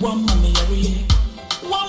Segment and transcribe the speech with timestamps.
[0.00, 0.26] One.
[1.70, 1.88] One.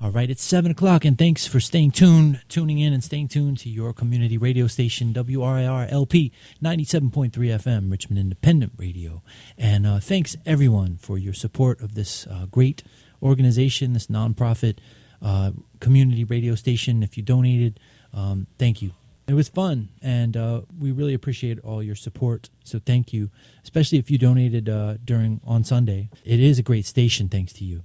[0.00, 3.58] All right, it's seven o'clock, and thanks for staying tuned, tuning in, and staying tuned
[3.58, 6.32] to your community radio station, WRIR LP
[6.62, 9.22] 97.3 FM, Richmond Independent Radio.
[9.58, 12.82] And uh, thanks everyone for your support of this uh, great
[13.22, 14.78] organization, this nonprofit
[15.20, 17.02] uh, community radio station.
[17.02, 17.78] If you donated,
[18.14, 18.92] um, thank you.
[19.32, 22.50] It was fun, and uh, we really appreciate all your support.
[22.64, 23.30] So thank you,
[23.64, 26.10] especially if you donated uh, during on Sunday.
[26.22, 27.82] It is a great station, thanks to you.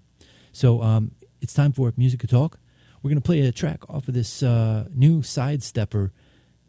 [0.52, 2.60] So um, it's time for Music to Talk.
[3.02, 6.12] We're going to play a track off of this uh, new sidestepper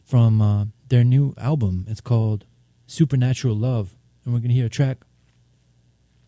[0.05, 1.85] from uh, their new album.
[1.89, 2.45] It's called
[2.87, 3.97] Supernatural Love.
[4.25, 4.99] And we're going to hear a track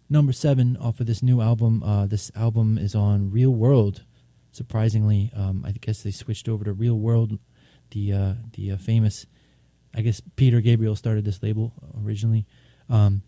[0.09, 1.85] number seven off of this new album.
[1.85, 4.02] Uh, this album is on Real World.
[4.51, 7.38] Surprisingly, um, I guess they switched over to Real World,
[7.91, 9.27] the uh, the uh, famous.
[9.95, 11.73] I guess Peter Gabriel started this label
[12.05, 12.47] originally.
[12.88, 13.23] Um,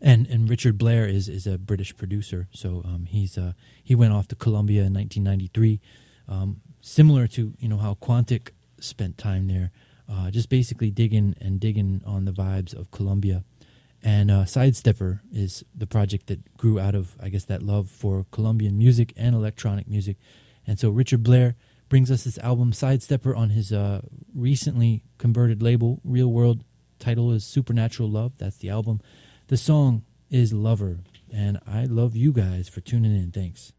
[0.00, 4.12] and and Richard Blair is is a British producer, so um, he's uh, he went
[4.12, 5.80] off to Colombia in 1993,
[6.28, 9.72] um, similar to you know how Quantic spent time there,
[10.08, 13.44] uh, just basically digging and digging on the vibes of Colombia,
[14.02, 18.26] and uh, Sidestepper is the project that grew out of I guess that love for
[18.30, 20.16] Colombian music and electronic music,
[20.66, 21.56] and so Richard Blair
[21.88, 24.02] brings us this album Sidestepper on his uh,
[24.34, 26.64] recently converted label, Real World.
[26.98, 28.32] Title is Supernatural Love.
[28.38, 29.00] That's the album.
[29.48, 31.00] The song is Lover.
[31.32, 33.32] And I love you guys for tuning in.
[33.32, 33.72] Thanks.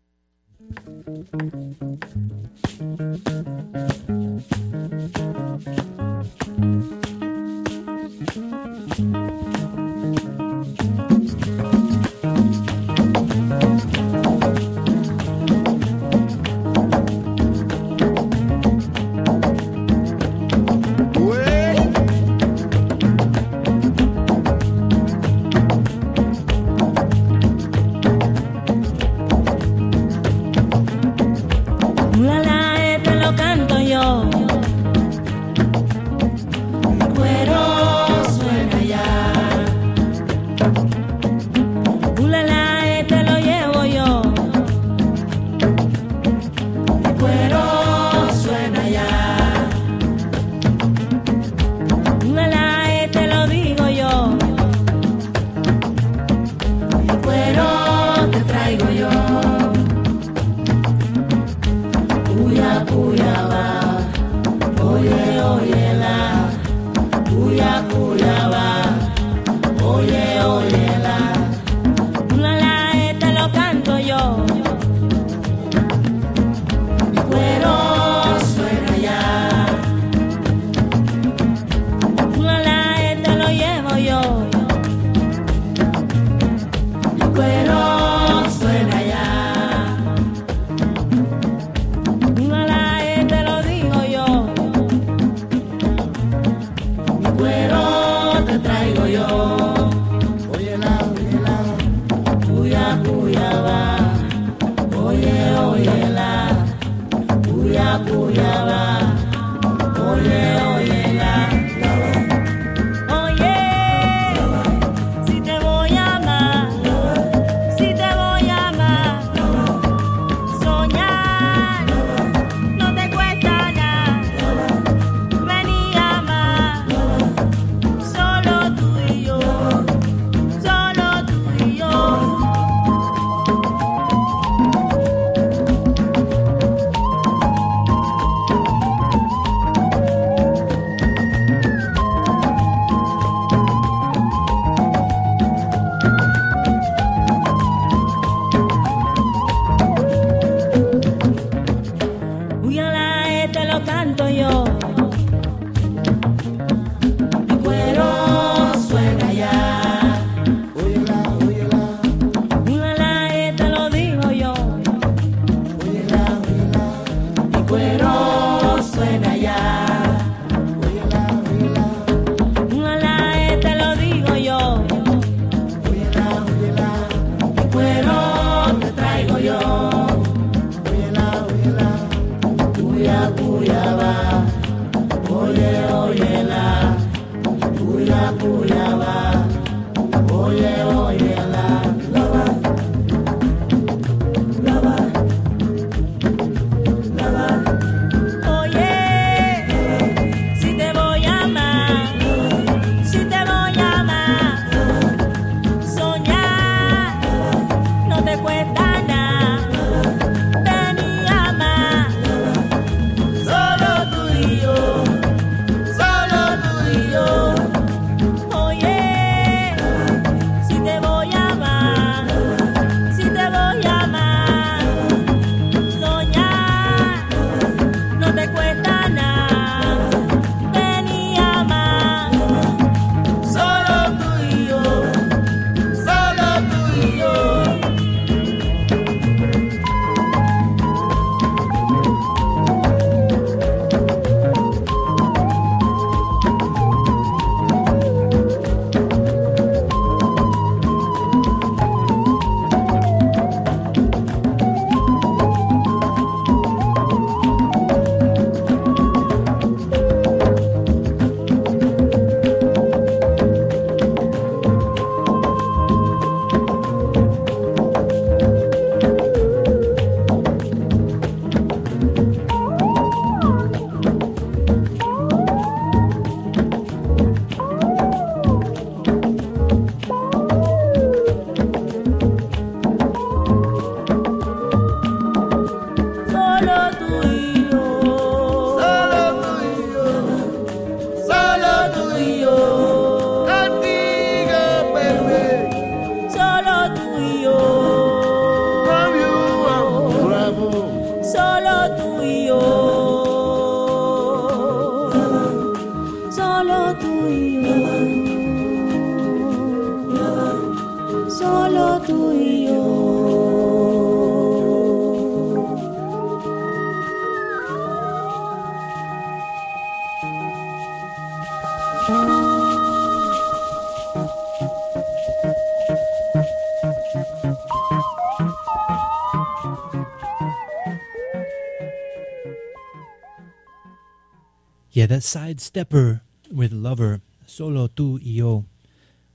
[335.10, 336.22] That sidestepper
[336.52, 338.66] with Lover, Solo Tu y Yo,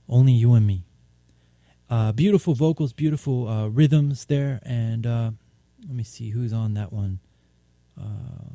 [0.07, 0.85] Only You and Me.
[1.89, 5.31] Uh, beautiful vocals, beautiful uh, rhythms there, and uh,
[5.85, 7.19] let me see who's on that one.
[7.99, 8.53] Uh,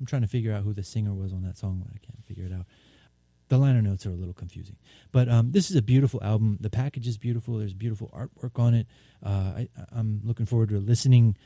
[0.00, 2.24] I'm trying to figure out who the singer was on that song, but I can't
[2.24, 2.64] figure it out.
[3.50, 4.76] The liner notes are a little confusing,
[5.12, 6.56] but um, this is a beautiful album.
[6.62, 7.58] The package is beautiful.
[7.58, 8.86] There's beautiful artwork on it.
[9.22, 11.36] Uh, I, I'm looking forward to listening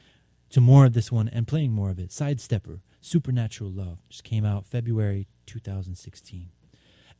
[0.50, 2.10] to more of this one and playing more of it.
[2.10, 6.48] Sidestepper Supernatural Love just came out February 2016.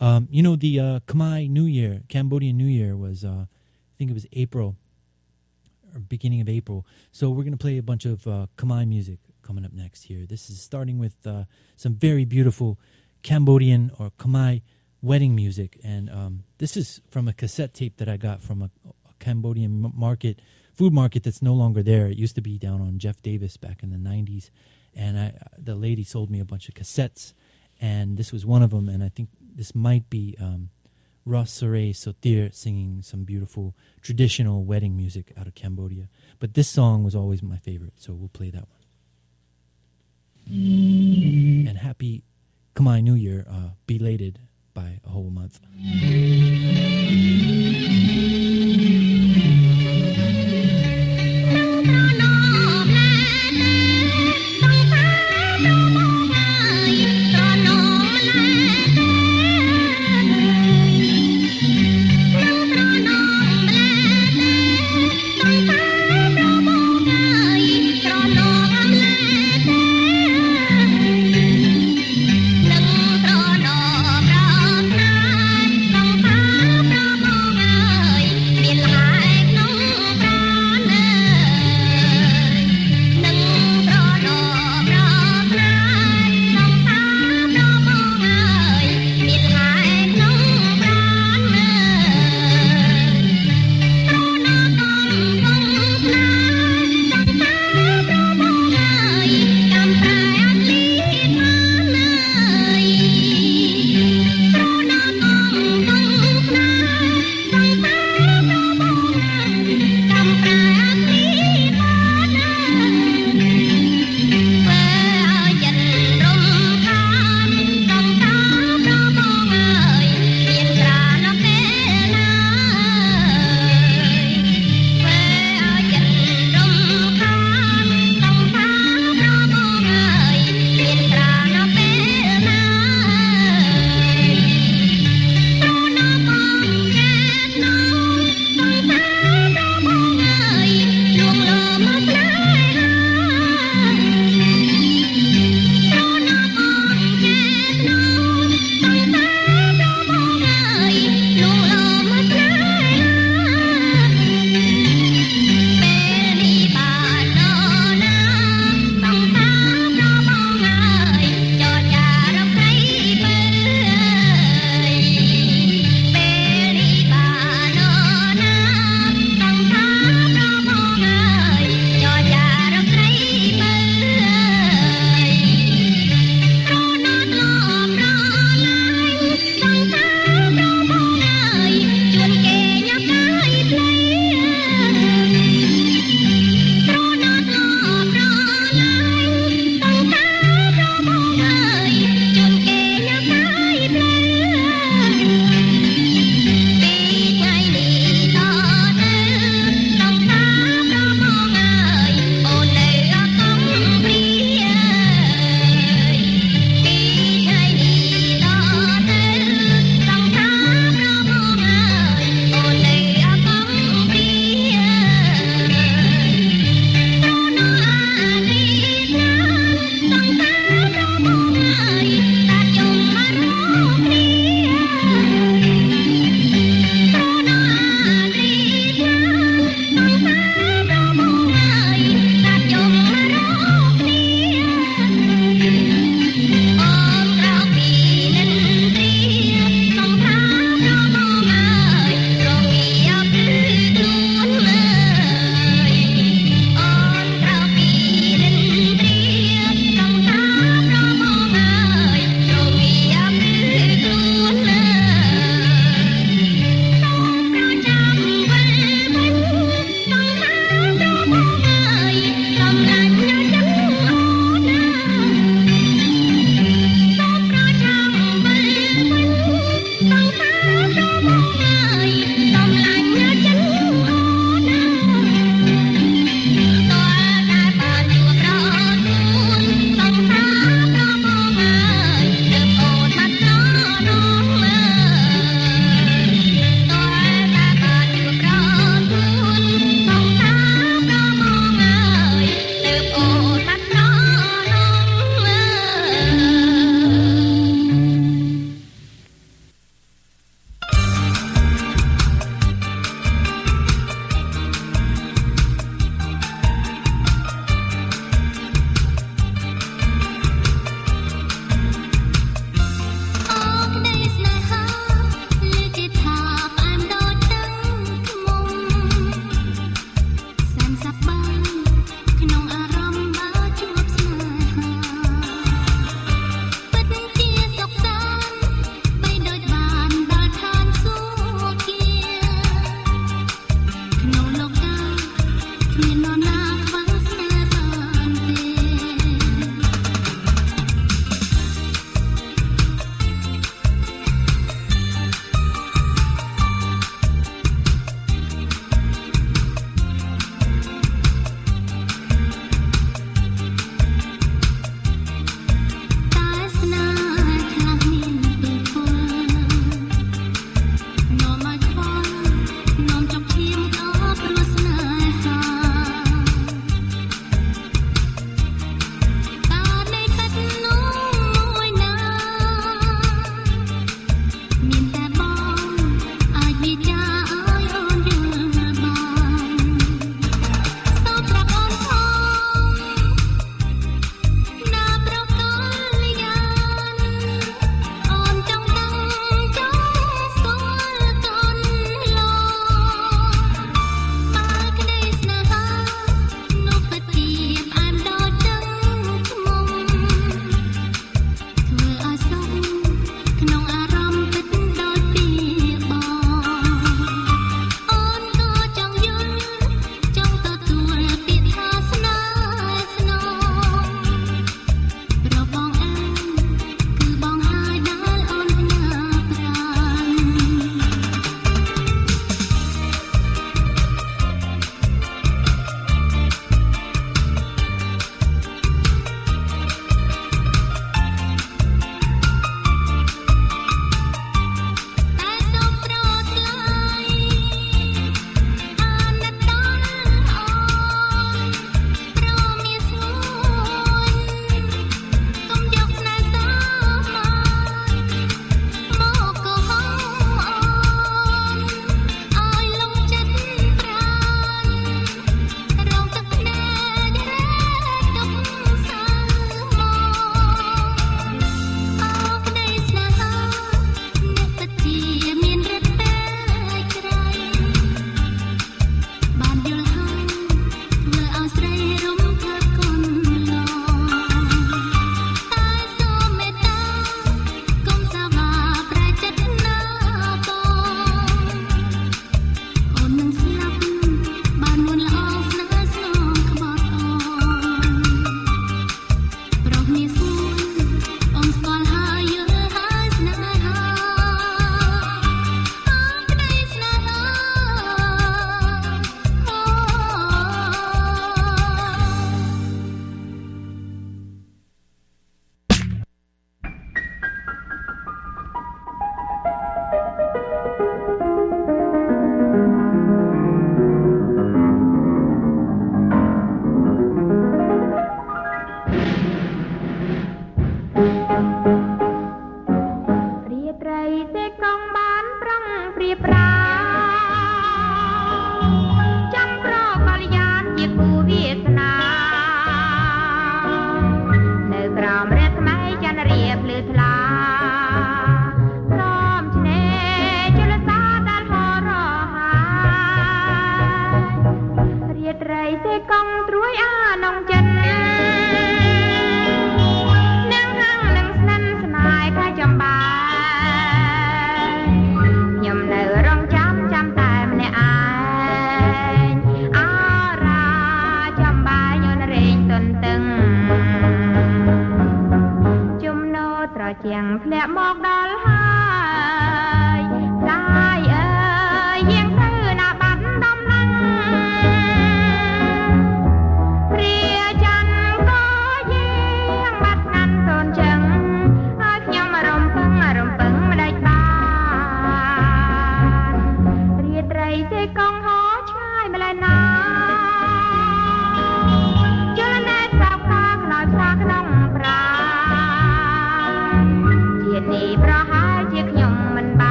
[0.00, 4.10] Um, you know, the uh, Khmer New Year, Cambodian New Year was, uh, I think
[4.10, 4.76] it was April
[5.92, 6.86] or beginning of April.
[7.10, 10.24] So we're going to play a bunch of uh, Khmer music coming up next here.
[10.24, 11.44] This is starting with uh,
[11.76, 12.78] some very beautiful
[13.22, 14.62] Cambodian or Khmer
[15.02, 15.80] wedding music.
[15.82, 19.92] And um, this is from a cassette tape that I got from a, a Cambodian
[19.94, 20.40] market,
[20.72, 22.06] food market that's no longer there.
[22.06, 24.50] It used to be down on Jeff Davis back in the 90s
[24.94, 27.32] and I, the lady sold me a bunch of cassettes,
[27.80, 28.88] and this was one of them.
[28.88, 30.70] And I think this might be um,
[31.24, 36.08] Ros Serey Sothea singing some beautiful traditional wedding music out of Cambodia.
[36.38, 38.78] But this song was always my favorite, so we'll play that one.
[41.68, 42.24] And happy
[42.74, 44.40] Khmer New Year, uh, belated
[44.74, 45.60] by a whole month.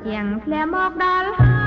[0.00, 1.63] เจียงแพลมอกดอลหา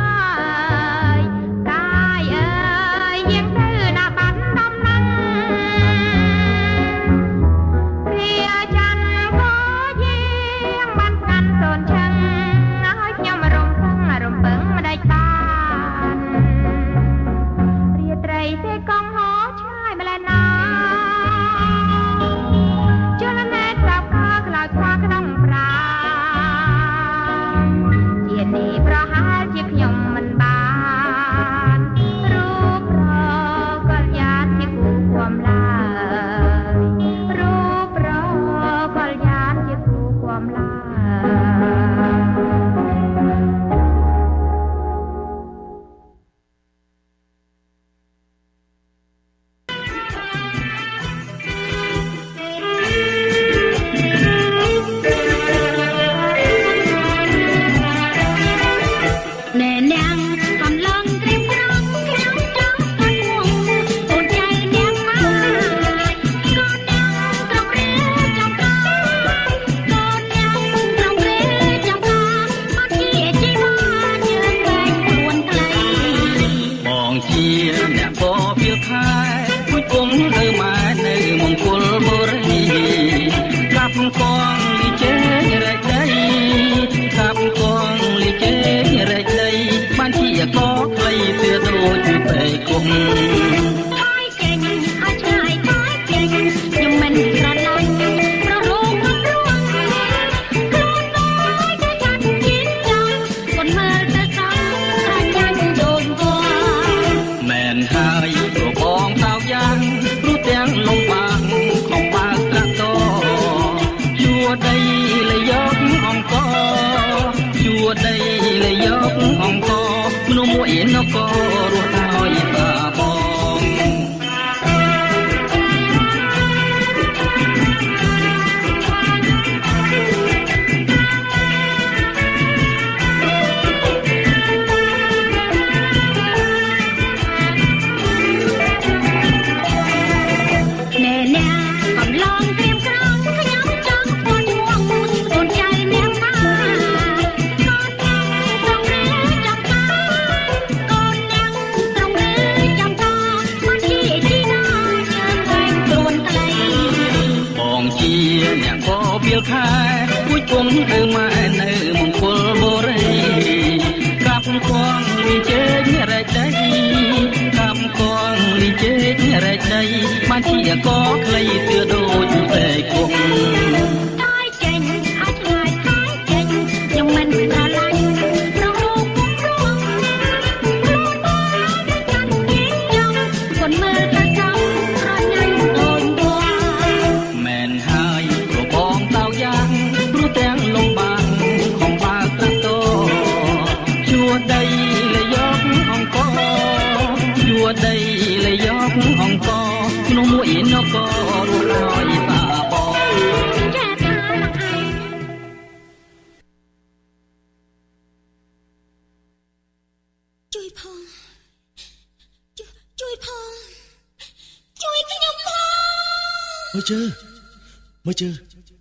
[218.05, 218.29] មើជើ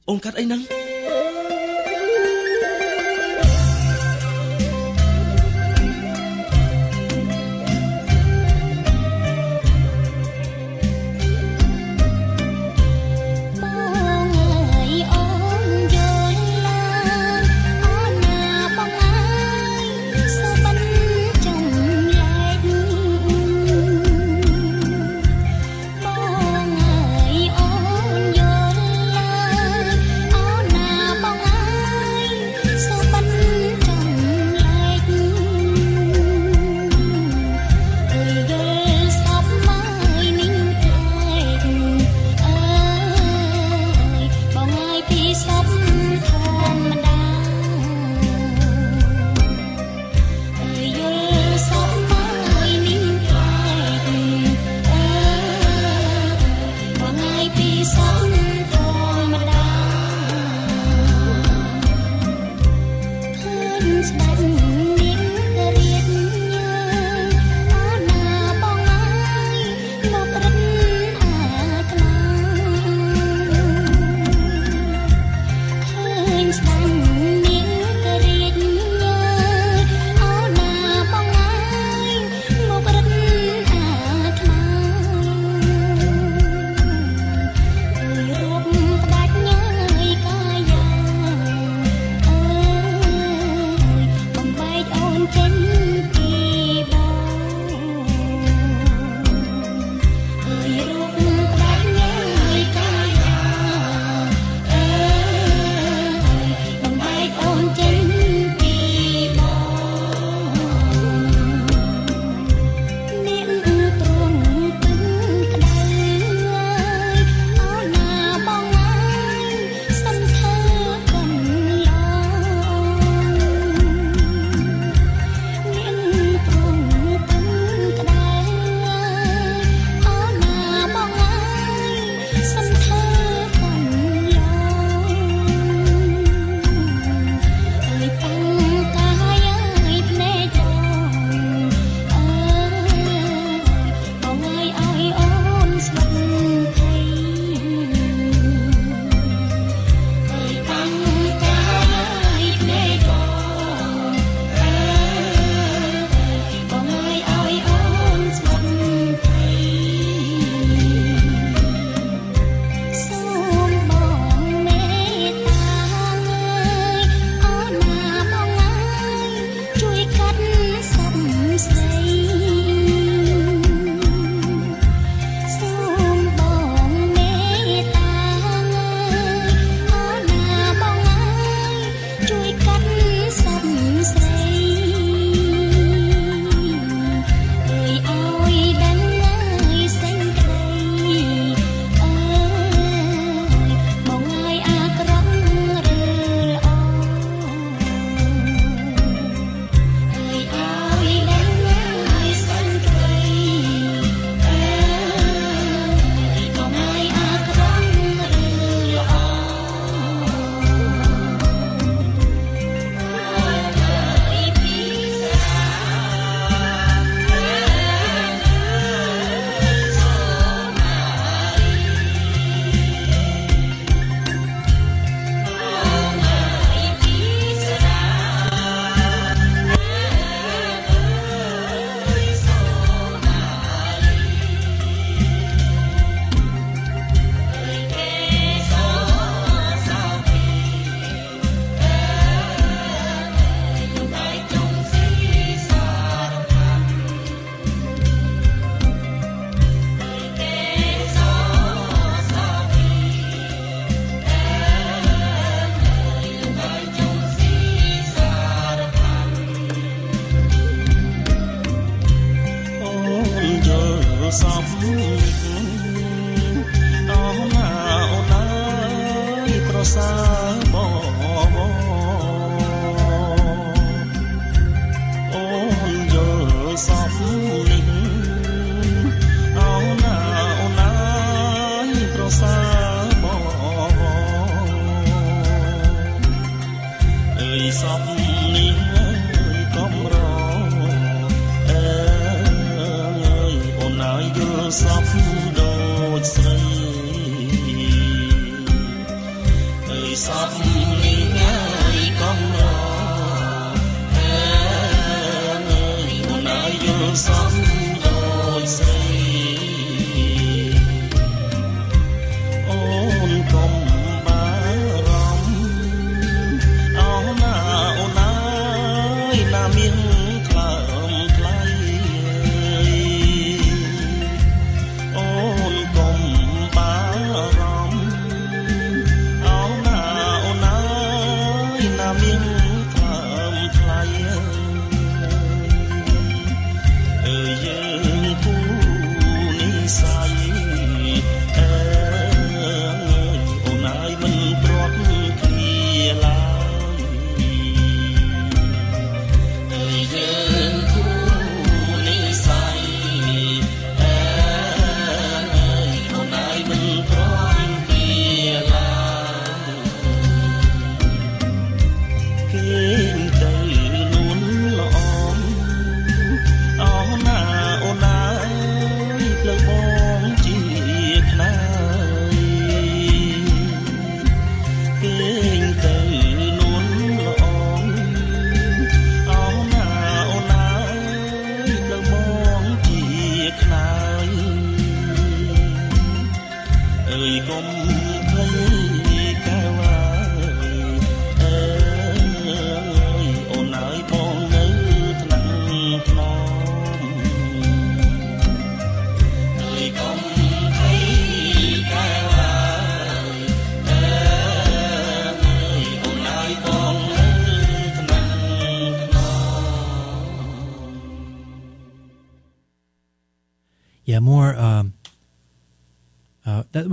[0.08, 0.60] អូនកាត់អីហ្នឹង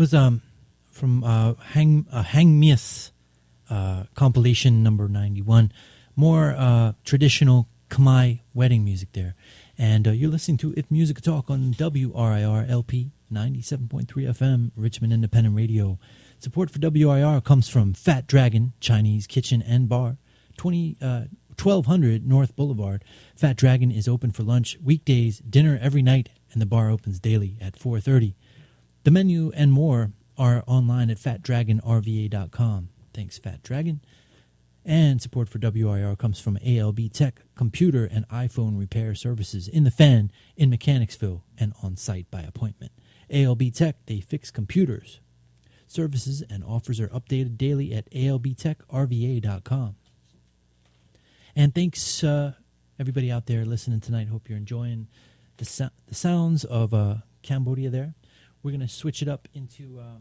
[0.03, 0.41] was um,
[0.91, 3.13] from uh, Hang uh, Hang Meas
[3.69, 5.71] uh, compilation number ninety one.
[6.13, 9.33] More uh, traditional Khmer wedding music there,
[9.77, 14.25] and uh, you're listening to If Music Talk on WRIR LP ninety seven point three
[14.25, 15.97] FM Richmond Independent Radio.
[16.37, 20.17] Support for WIR comes from Fat Dragon Chinese Kitchen and Bar,
[20.57, 21.05] 20, uh,
[21.57, 23.05] 1200 North Boulevard.
[23.37, 27.55] Fat Dragon is open for lunch weekdays, dinner every night, and the bar opens daily
[27.61, 28.33] at 4:30.
[29.03, 32.89] The menu and more are online at fatdragonrva.com.
[33.13, 34.01] Thanks, Fat Dragon.
[34.85, 39.91] And support for WIR comes from ALB Tech computer and iPhone repair services in the
[39.91, 42.91] fan in Mechanicsville and on site by appointment.
[43.29, 45.19] ALB Tech, they fix computers.
[45.87, 49.95] Services and offers are updated daily at albtechrva.com.
[51.55, 52.53] And thanks, uh,
[52.99, 54.27] everybody out there listening tonight.
[54.27, 55.07] Hope you're enjoying
[55.57, 58.15] the, so- the sounds of uh, Cambodia there.
[58.63, 60.19] We're going to switch it up into uh,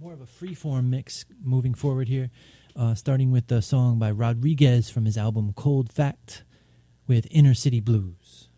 [0.00, 2.30] more of a freeform mix moving forward here,
[2.74, 6.42] uh, starting with the song by Rodriguez from his album Cold Fact
[7.06, 8.48] with Inner City Blues.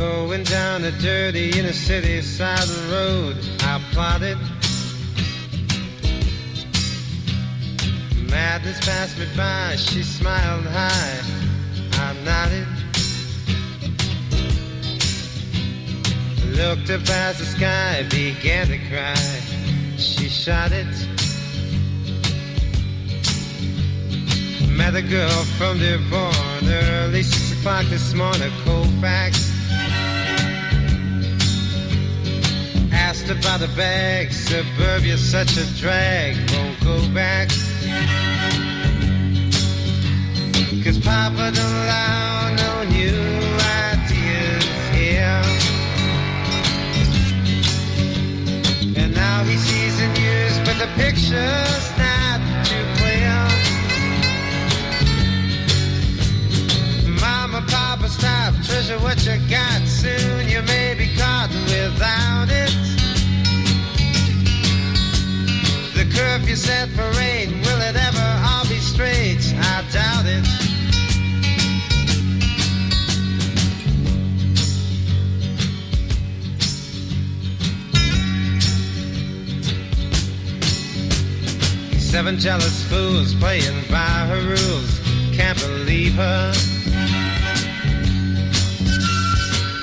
[0.00, 4.38] Going down the dirty inner city side of the road, I plotted.
[8.30, 11.20] Madness passed me by, she smiled high,
[11.92, 12.66] I nodded.
[16.56, 19.14] Looked up at the sky, began to cry,
[19.98, 20.86] she shot it.
[24.66, 26.32] Met a girl from Dearborn
[26.64, 29.49] early six o'clock this morning, Colfax.
[33.30, 37.48] Asked about a bag, suburbia's such a drag, won't go back.
[40.82, 43.14] Cause Papa don't allow no new
[43.94, 45.42] ideas here.
[48.96, 53.38] And now he sees the news, but the picture's not too clear.
[57.20, 59.86] Mama, Papa, stop, treasure what you got.
[59.86, 62.99] Soon you may be caught without it.
[66.10, 69.54] The curfew set for rain, will it ever all be straight?
[69.56, 70.44] I doubt it.
[82.00, 85.00] Seven jealous fools playing by her rules.
[85.32, 86.52] Can't believe her.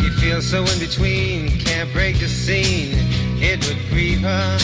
[0.04, 2.94] You feel so in between, can't break the scene.
[3.42, 4.58] It would grieve her.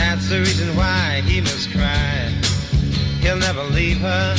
[0.00, 2.32] That's the reason why he must cry.
[3.20, 4.34] He'll never leave her.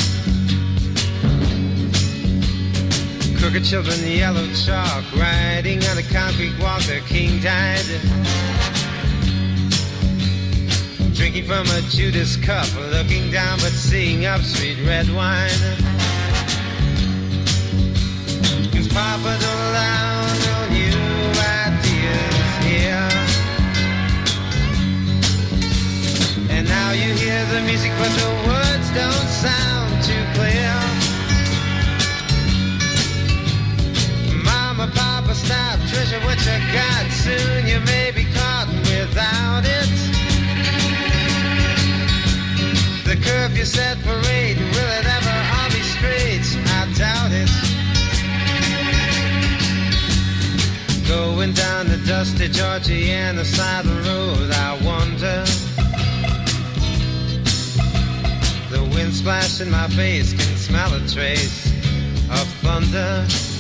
[3.38, 6.82] Crooked children, yellow chalk, riding on a concrete walk.
[6.84, 7.86] Their king died.
[11.14, 15.62] Drinking from a Judas cup, looking down but seeing up sweet red wine.
[18.74, 20.11] Cause Papa don't allow
[26.92, 30.74] now you hear the music, but the words don't sound too clear.
[34.44, 37.06] Mama, Papa, stop, treasure what you got.
[37.12, 39.92] Soon you may be caught without it.
[43.06, 46.44] The curfew set for eight, will it ever all be straight?
[46.78, 47.52] I doubt it.
[51.08, 55.71] Going down the dusty Georgiana side of the road, I wonder.
[59.14, 61.68] Splash in my face can smell a trace
[62.30, 63.51] of thunder.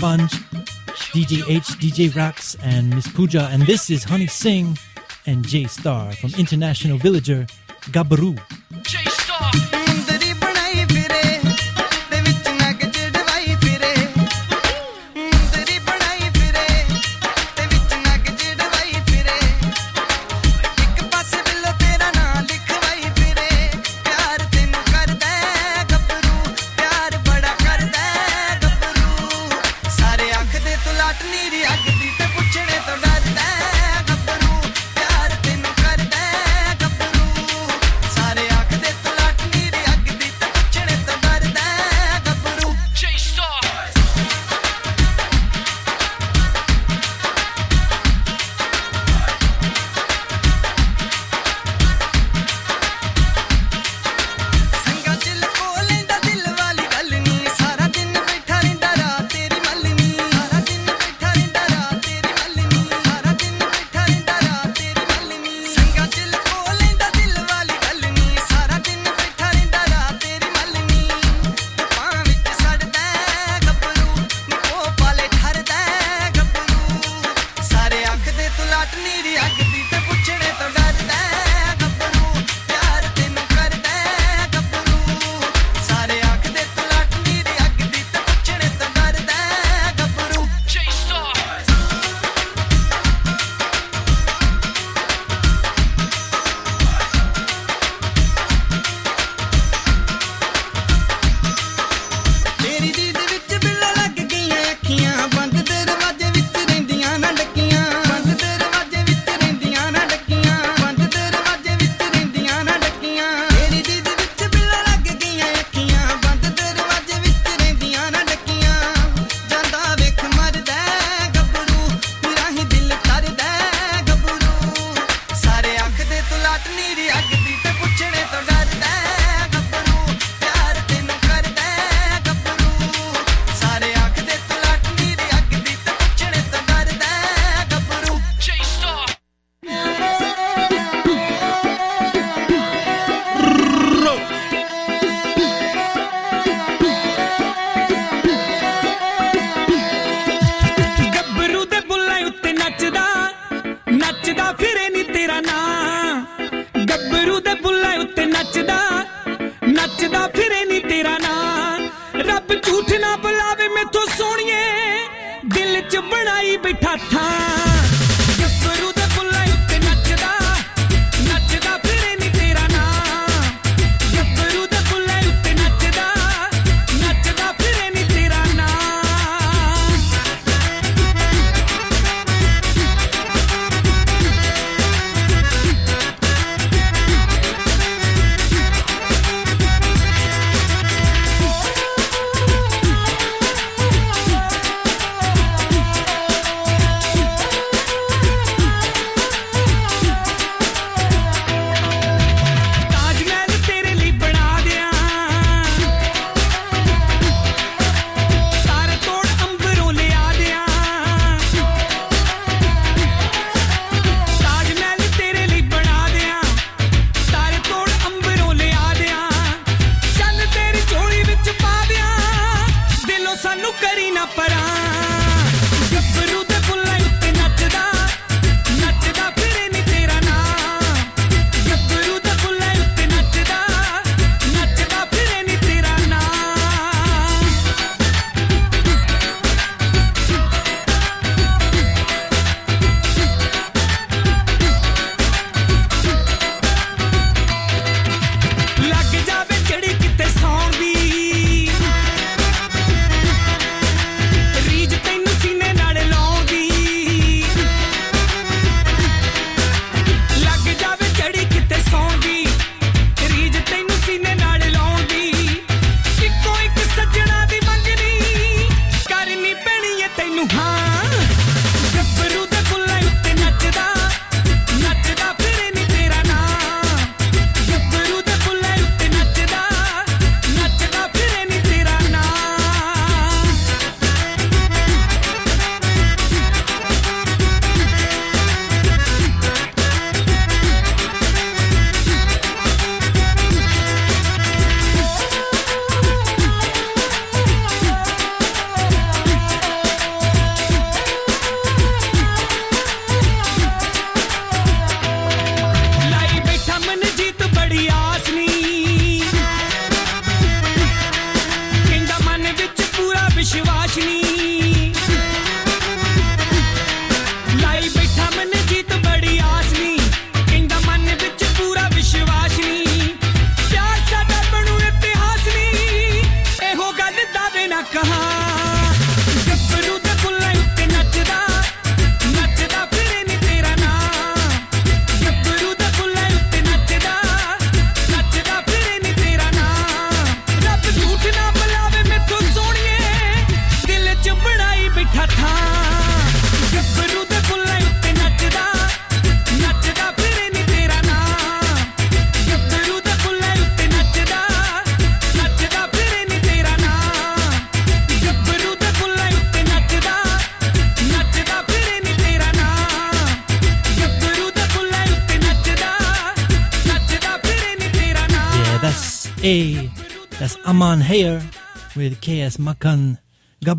[0.00, 0.32] Sponge,
[1.12, 3.50] DJ H, DJ Rocks, and Miss Pooja.
[3.52, 4.78] And this is Honey Singh
[5.26, 7.46] and J Star from International Villager,
[7.92, 8.59] Gabru.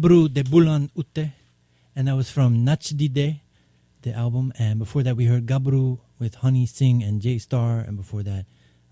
[0.01, 1.31] Gabru de Bulan Utte.
[1.95, 3.41] And that was from Nachdide,
[4.01, 4.51] the album.
[4.57, 7.79] And before that, we heard Gabru with Honey Singh and J Star.
[7.79, 8.45] And before that,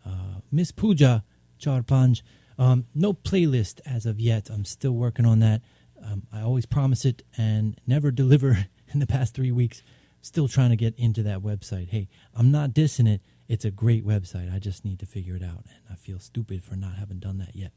[0.06, 1.24] uh, Miss Pooja
[1.60, 2.22] Charpanj.
[2.60, 4.50] Um, no playlist as of yet.
[4.52, 5.62] I'm still working on that.
[6.04, 9.82] Um, I always promise it and never deliver in the past three weeks.
[10.22, 11.90] Still trying to get into that website.
[11.90, 13.22] Hey, I'm not dissing it.
[13.48, 14.54] It's a great website.
[14.54, 15.64] I just need to figure it out.
[15.66, 17.72] And I feel stupid for not having done that yet.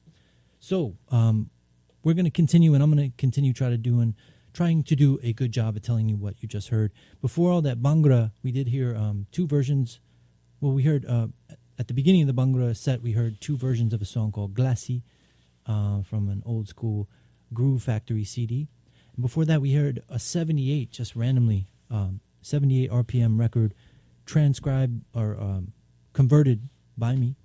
[0.59, 1.49] So, um,
[2.03, 4.15] we're going to continue, and I'm going to continue try to doing,
[4.53, 6.93] trying to do a good job of telling you what you just heard.
[7.21, 10.01] Before all that Bhangra, we did hear um, two versions.
[10.61, 11.29] Well, we heard uh,
[11.79, 14.55] at the beginning of the Bhangra set, we heard two versions of a song called
[14.55, 15.03] Glassy
[15.67, 17.09] uh, from an old school
[17.53, 18.69] Groove Factory CD.
[19.15, 23.75] And before that, we heard a 78, just randomly, um, 78 RPM record
[24.27, 25.73] transcribed or um,
[26.13, 27.37] converted by me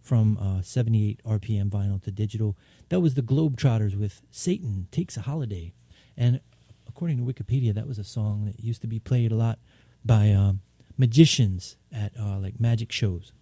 [0.00, 2.56] from uh, 78 RPM vinyl to digital.
[2.90, 5.72] That was the Globetrotters with Satan Takes a Holiday.
[6.16, 6.40] And
[6.88, 9.60] according to Wikipedia, that was a song that used to be played a lot
[10.04, 10.60] by um,
[10.98, 13.32] magicians at uh, like magic shows.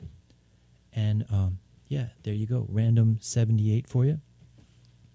[0.92, 2.66] And um, yeah, there you go.
[2.68, 4.20] Random 78 for you.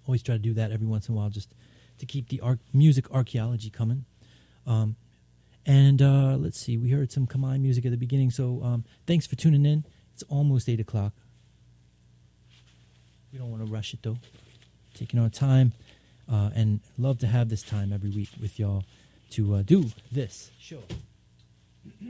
[0.08, 1.54] Always try to do that every once in a while just
[2.00, 2.42] to keep the
[2.74, 4.06] music archaeology coming.
[4.66, 4.96] Um,
[5.64, 8.32] and uh, let's see, we heard some Khmer music at the beginning.
[8.32, 9.86] So um, thanks for tuning in.
[10.12, 11.14] It's almost 8 o'clock.
[13.34, 14.18] We don't want to rush it though.
[14.94, 15.74] Taking our time
[16.32, 18.86] uh, and love to have this time every week with y'all
[19.32, 20.84] to uh, do this show.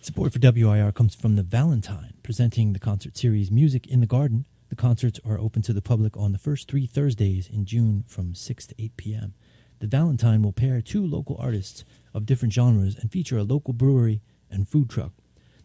[0.00, 4.46] Support for WIR comes from the Valentine, presenting the concert series Music in the Garden.
[4.68, 8.34] The concerts are open to the public on the first three Thursdays in June from
[8.34, 9.34] 6 to 8 p.m.
[9.78, 14.22] The Valentine will pair two local artists of different genres and feature a local brewery
[14.50, 15.12] and food truck.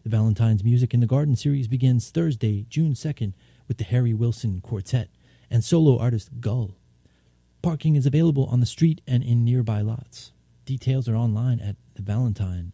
[0.02, 3.34] The Valentine's Music in the Garden series begins Thursday, June 2nd,
[3.68, 5.08] with the Harry Wilson Quartet
[5.48, 6.74] and solo artist Gull.
[7.62, 10.32] Parking is available on the street and in nearby lots.
[10.64, 12.72] Details are online at thevalentine.org.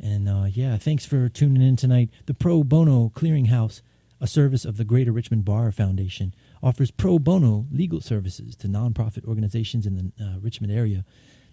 [0.00, 2.10] And uh, yeah, thanks for tuning in tonight.
[2.26, 3.82] The Pro Bono Clearinghouse,
[4.20, 9.26] a service of the Greater Richmond Bar Foundation, offers pro bono legal services to nonprofit
[9.26, 11.04] organizations in the uh, Richmond area.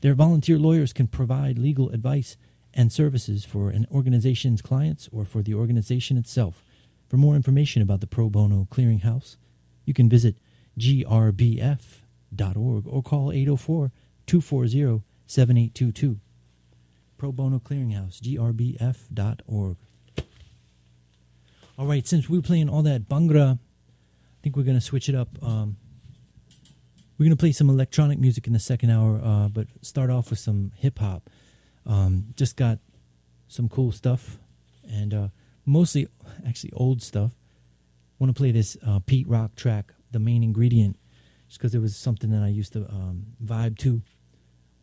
[0.02, 2.38] Their volunteer lawyers can provide legal advice
[2.74, 6.64] and services for an organization's clients or for the organization itself.
[7.08, 9.38] For more information about the Pro Bono Clearinghouse,
[9.86, 10.38] you can visit
[10.78, 11.80] grbf.org
[12.88, 13.92] or call 804
[14.28, 16.20] 240 7822.
[17.18, 19.78] Pro Bono Clearinghouse, grbf.org.
[21.80, 23.60] All right, since we're playing all that Bhangra, I
[24.44, 25.30] think we're going to switch it up.
[25.42, 25.78] Um,
[27.18, 30.30] we're going to play some electronic music in the second hour, uh, but start off
[30.30, 31.30] with some hip hop.
[31.88, 32.80] Um, just got
[33.48, 34.38] some cool stuff,
[34.88, 35.28] and uh,
[35.66, 36.08] mostly
[36.46, 37.32] actually old stuff.
[38.20, 40.98] Want to play this uh, Pete Rock track, "The Main Ingredient,"
[41.48, 44.02] just because it was something that I used to um, vibe to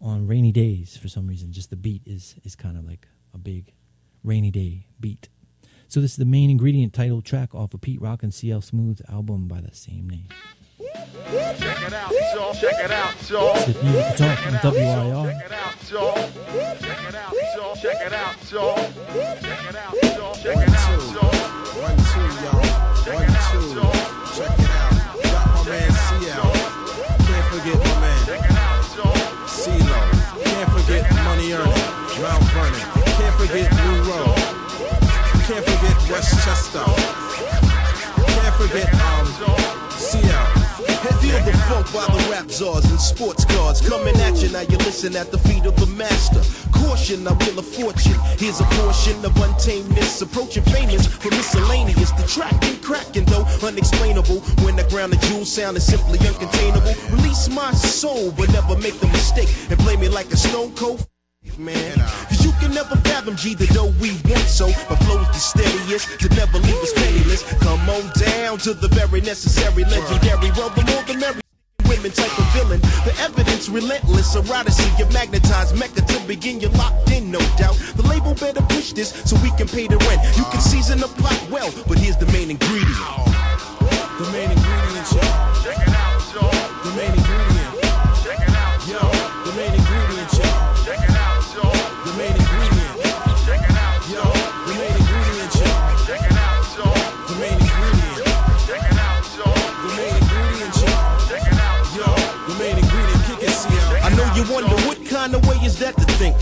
[0.01, 1.53] on rainy days for some reason.
[1.53, 3.75] Just the beat is is kind of like a big
[4.23, 5.29] rainy day beat.
[5.89, 9.03] So this is the main ingredient title track off of Pete Rock and CL Smooth's
[9.09, 10.29] album by the same name.
[11.59, 12.55] Check it out, y'all.
[12.55, 13.57] Check it out, y'all.
[13.57, 15.31] It's the music talk WIR.
[15.31, 16.15] Check it out, y'all.
[16.81, 17.77] Check it out, y'all.
[17.77, 18.75] Check it out, y'all.
[18.75, 20.35] Check it out, y'all.
[20.35, 21.33] Check it out, y'all.
[21.83, 22.63] One, two, y'all.
[23.13, 23.75] One, two.
[24.35, 24.95] Check it out.
[25.23, 26.51] Got my man CL.
[27.27, 28.15] Can't forget my man.
[29.47, 29.99] CeeLo.
[30.45, 31.95] Can't forget Money Earning.
[32.21, 32.81] Mount Vernon.
[33.17, 34.37] Can't forget Blue Road.
[35.47, 36.85] Can't forget Westchester.
[38.27, 40.87] Can't forget um CL.
[41.23, 44.49] Feel the funk by the rap czars and sports cars coming at you.
[44.51, 46.43] Now you listen at the feet of the master.
[46.73, 48.19] Caution, I will a fortune.
[48.39, 50.21] Here's a portion of untameness.
[50.23, 52.11] approaching famous for miscellaneous.
[52.13, 54.41] The track ain't cracking though, unexplainable.
[54.65, 56.95] When the ground the jewel sound is simply uncontainable.
[57.13, 61.07] Release my soul, but never make the mistake and play me like a stone cold.
[61.59, 61.99] Man,
[62.29, 64.69] cause can never fathom G the dough we want so.
[64.89, 67.43] My flow's the steadiest to never leave us penniless.
[67.61, 71.43] Come on down to the very necessary legendary Well the more the merry
[71.85, 72.81] women type of villain.
[73.05, 76.61] The evidence relentless eroticy You magnetize mecca to begin.
[76.61, 77.77] You're locked in no doubt.
[77.97, 80.21] The label better push this so we can pay the rent.
[80.37, 82.97] You can season the plot well but here's the main ingredient.
[84.17, 85.44] The main ingredient, y'all.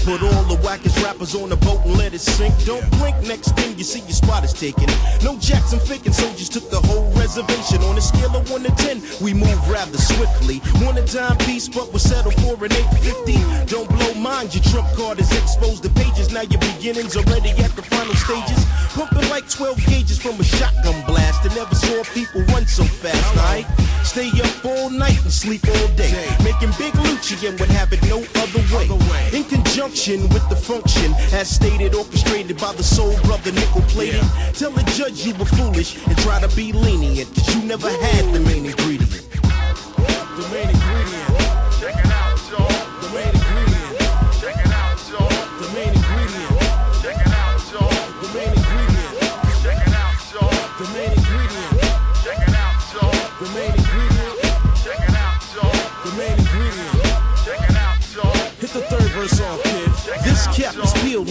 [0.04, 2.52] Put all the wackest rappers on the boat and let it sink.
[2.64, 4.90] Don't blink, next thing you see your spot is taken.
[5.22, 7.84] No Jackson faking soldiers took the whole reservation.
[7.84, 10.60] On a scale of 1 to 10, we move rather swiftly.
[10.82, 13.70] Want a dime piece, but we'll settle for an 850.
[13.70, 15.84] Don't blow mind, your trump card is exposed.
[15.84, 18.58] The pages, now your beginnings already at the final stages.
[18.98, 21.46] Pumping like 12 gauges from a shotgun blast.
[21.46, 23.66] I never saw people run so fast, alright?
[24.02, 26.10] Stay up all night and sleep all day.
[26.42, 28.62] Making big Lucci and would have it no other
[29.06, 29.30] way.
[29.32, 34.22] In conjunction with the function, as stated, orchestrated by the soul brother nickel plated.
[34.54, 38.32] Tell the judge you were foolish and try to be lenient, cause you never had
[38.32, 39.10] the main ingredient.
[39.10, 40.91] The main ingredient.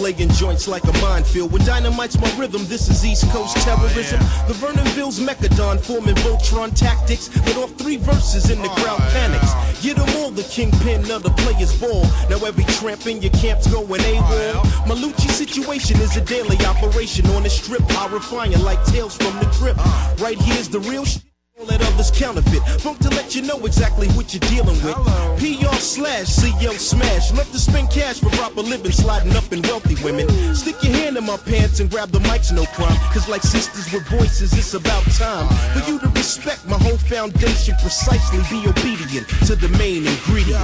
[0.02, 1.52] Peeled, joints like a minefield.
[1.52, 4.20] With dynamite's my rhythm, this is East Coast oh, terrorism.
[4.47, 7.30] The Vernonville's Mechadon forming Voltron tactics.
[7.45, 9.54] Let off three verses and the oh, crowd panics.
[9.82, 12.04] Get 'em all, the kingpin of the players ball.
[12.30, 14.88] Now every tramp in your camp's going oh, AWOL.
[14.88, 17.82] My Lucci situation is a daily operation on the strip.
[17.91, 19.80] Horrifying like tales from the crypt.
[19.82, 20.16] Uh.
[20.20, 21.31] Right here's the real shit.
[21.68, 22.64] That others counterfeit.
[22.82, 24.95] Funk to let you know exactly what you're dealing with.
[25.38, 27.32] PR slash CL smash.
[27.34, 30.28] Love to spend cash for proper living, sliding up in wealthy women.
[30.55, 32.97] Stick your hand in my pants and grab the mics, no crime.
[33.14, 37.76] Cause like sisters with voices, it's about time for you to respect my whole foundation.
[37.82, 40.59] Precisely be obedient to the main ingredient.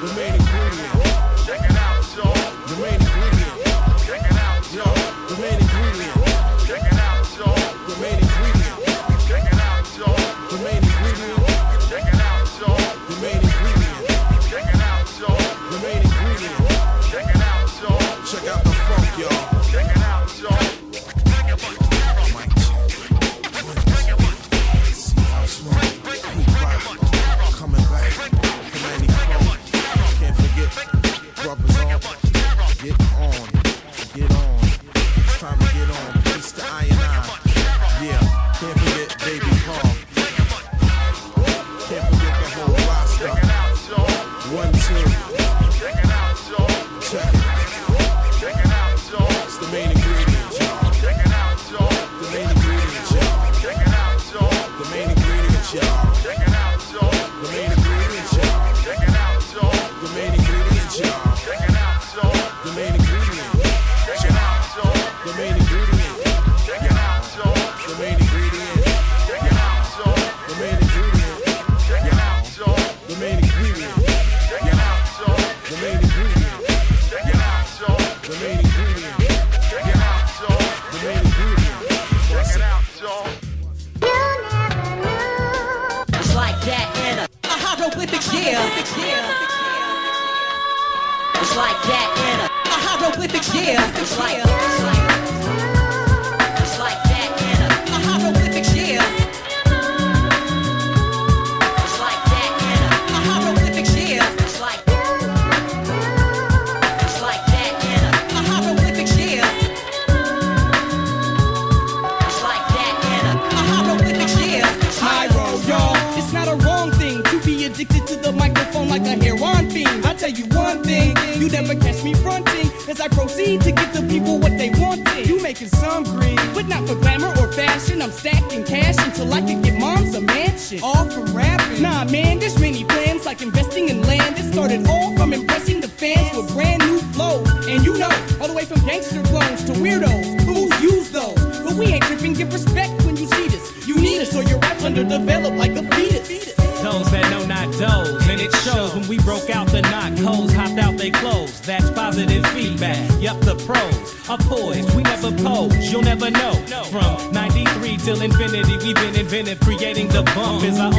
[0.00, 0.57] The main ingredient.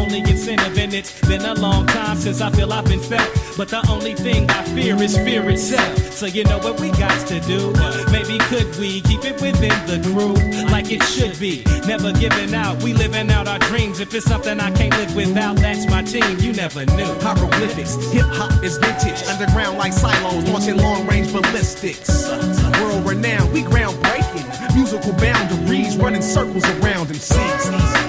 [0.10, 3.30] Only incentive, and it's been a long time since I feel I've been felt.
[3.56, 6.14] But the only thing I fear is fear itself.
[6.14, 7.72] So you know what we got to do?
[8.12, 10.34] Maybe could we keep it within the crew
[10.72, 11.64] like it should be?
[11.88, 14.00] Never giving out, we living out our dreams.
[14.00, 16.40] If it's something I can't live without, that's my team.
[16.40, 17.14] You never knew.
[17.22, 22.28] Hieroglyphics, hip hop is vintage, underground like silos, launching long range ballistics.
[22.82, 28.09] World renowned, we groundbreaking, musical boundaries, running circles around MCs.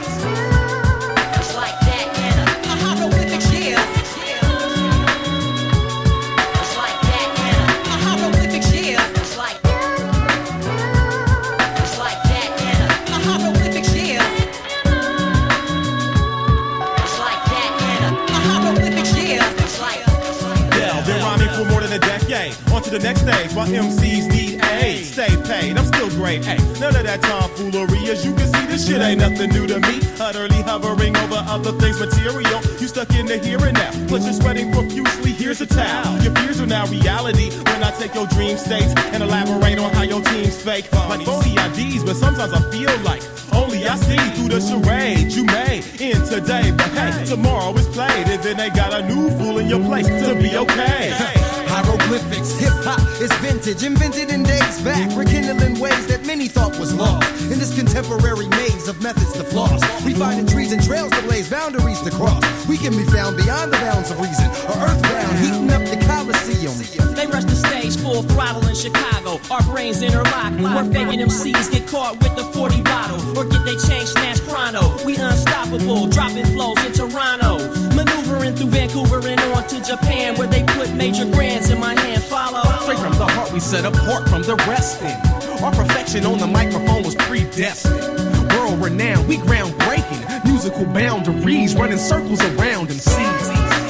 [22.91, 25.05] To the next stage, while MCs need aid.
[25.05, 26.45] Stay paid, I'm still great.
[26.45, 28.11] Hey, none of that tomfoolery.
[28.11, 30.01] As you can see, this shit ain't nothing new to me.
[30.18, 32.61] Utterly hovering over other things material.
[32.80, 33.91] You stuck in the here and now.
[34.09, 35.32] Plus you're sweating profusely.
[35.32, 36.20] Here's a towel.
[36.22, 37.51] Your fears are now reality.
[37.51, 40.91] When I take your dream states and elaborate on how your team's fake.
[40.93, 43.22] Like phony IDs, but sometimes I feel like
[43.53, 46.72] only I see through the charade you made in today.
[46.72, 50.09] But hey, tomorrow is played, and then they got a new fool in your place
[50.09, 51.39] to be okay.
[51.71, 56.93] Hieroglyphics, hip hop is vintage, invented in days back, rekindling ways that many thought was
[56.93, 57.31] lost.
[57.43, 61.23] In this contemporary maze of methods to floss, we find finding trees and trails to
[61.23, 62.43] blaze, boundaries to cross.
[62.66, 67.14] We can be found beyond the bounds of reason, or earthbound, heating up the Coliseum.
[67.14, 69.41] They rush the stage full throttle in Chicago.
[69.51, 70.53] Our brains interlock.
[70.59, 75.05] We're faking MCs get caught with the 40 bottle or get they change snatched pronto.
[75.05, 76.47] We unstoppable, dropping
[78.61, 82.23] through Vancouver and on to Japan where they put major grands in my hand.
[82.23, 82.61] Follow.
[82.83, 85.17] Straight from the heart, we set apart from the resting.
[85.65, 88.01] Our perfection on the microphone was predestined.
[88.53, 90.45] World renowned, we groundbreaking.
[90.45, 93.89] Musical boundaries running circles around MCs.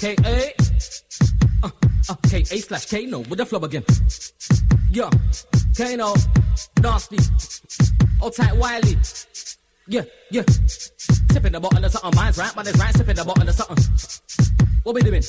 [0.00, 0.54] K-A.
[1.62, 1.70] Uh,
[2.08, 3.84] uh, K-A slash K-No with the flow again.
[4.90, 5.10] Yeah,
[5.76, 6.14] Kano,
[6.82, 7.18] Nasty,
[8.22, 8.96] Old Tight Wiley.
[9.88, 10.42] Yeah, yeah.
[10.48, 12.16] Sipping the bottle of something.
[12.16, 12.94] Mine's right, mine's right.
[12.94, 13.84] Sipping the bottle of something.
[14.84, 15.22] What we doing?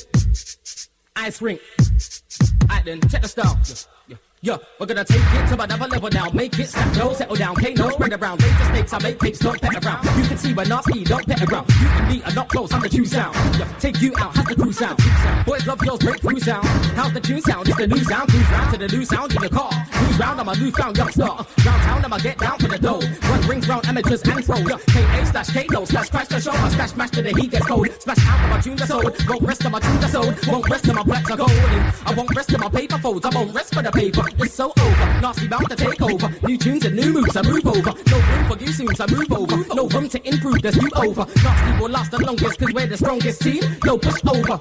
[1.16, 1.60] Ice rink.
[2.62, 3.60] Alright then, check the style.
[3.66, 3.74] Yeah,
[4.08, 4.16] yeah.
[4.44, 6.28] Yeah, we're gonna take it to another level now.
[6.30, 7.54] Make it snap, no, settle down.
[7.54, 8.40] K-No, spread around.
[8.40, 10.04] The stakes, I make cakes, don't pet around.
[10.18, 11.70] You can see we're nasty, don't pet around.
[11.70, 13.36] You and me are not close, I'm the true sound.
[13.56, 14.98] Yeah, take you out, how's the crew sound?
[15.46, 16.66] Boys love yours, breakthrough sound.
[16.66, 17.68] How's the tune sound?
[17.68, 18.30] It's the new sound.
[18.30, 19.70] Cruise round to the new sound in your car.
[19.92, 21.22] Cruise round, I'm a newfound youngster.
[21.22, 23.00] Round town, I'ma get down for the dough.
[23.30, 24.68] One rings round amateurs and pros.
[24.68, 26.50] Yeah, K-A slash K-No slash crash the show.
[26.50, 27.88] I smash, mash till the heat gets cold.
[28.00, 29.04] Smash out of my tune that's old.
[29.28, 30.46] Won't rest on my tune that's old.
[30.48, 31.52] Won't rest till my blacks are gold.
[31.52, 33.24] I won't rest till my paper folds.
[33.24, 34.31] I won't rest for the paper.
[34.38, 35.20] It's so over.
[35.20, 36.28] Nasty bound to take over.
[36.46, 37.92] New tunes and new moves, I move over.
[38.10, 39.74] No room for soon, I move over.
[39.74, 41.26] No room to improve, there's you over.
[41.42, 43.62] Nasty will last the longest, cause we're the strongest team.
[43.84, 44.60] No push over.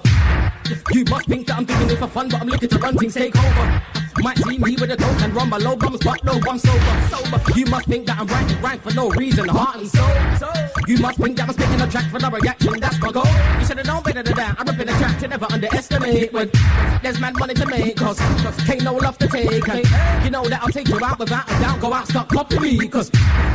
[0.92, 3.14] You must think that I'm doing it for fun, but I'm looking to run things
[3.14, 3.82] take over.
[4.22, 7.42] Might see me with a coke and run my low bums, but no, I'm sober.
[7.56, 10.10] You must think that I'm writing rhyme for no reason, heart and soul.
[10.88, 13.24] You must think that I'm spitting a track for no reaction, that's my goal.
[14.14, 16.52] I'm ripping a track to never underestimate when
[17.02, 18.20] there's mad money to make, cause,
[18.66, 19.68] can't no love to take.
[19.70, 21.80] And you know that I'll take you out without a doubt.
[21.80, 23.10] Go out, stop copying me, cause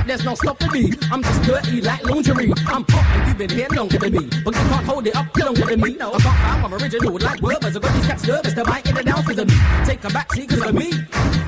[0.06, 0.92] there's no stopping me.
[1.12, 2.52] I'm just dirty like lingerie.
[2.66, 5.66] I'm hot you've been here longer than me, but you can't hold it up longer
[5.66, 5.94] than me.
[5.96, 7.76] No, I got I'm original like Werther's.
[7.76, 9.56] I got these cats nervous, they might in and out because of me.
[9.84, 10.92] Take a back seat because of me.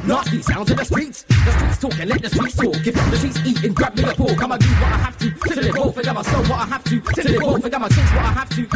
[0.06, 1.22] Nasty sounds in the streets.
[1.22, 2.86] The streets talk and let the streets talk.
[2.86, 5.30] If the streets eat and grab me a fork, I'ma do what I have to.
[5.30, 7.00] Till it both, and I'ma sow what I have to.
[7.00, 8.66] Till it both, and I'ma chase what I have to.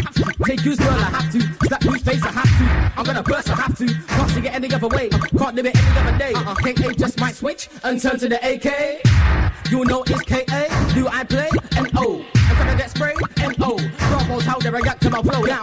[0.45, 1.41] Take you's girl, I have to.
[1.67, 2.99] Slap whose face, I have to.
[2.99, 3.87] I'm gonna burst, I have to.
[3.87, 5.09] Can't see it any other way.
[5.09, 6.33] Can't live it any other day.
[6.35, 6.55] Uh-uh.
[6.55, 9.71] KA just might switch and turn to the AK.
[9.71, 10.93] You know it's KA.
[10.95, 11.49] Do I play?
[11.77, 12.25] And O.
[12.35, 14.02] I'm gonna get sprayed and.
[14.33, 15.63] Bravo's how they react to my flow now.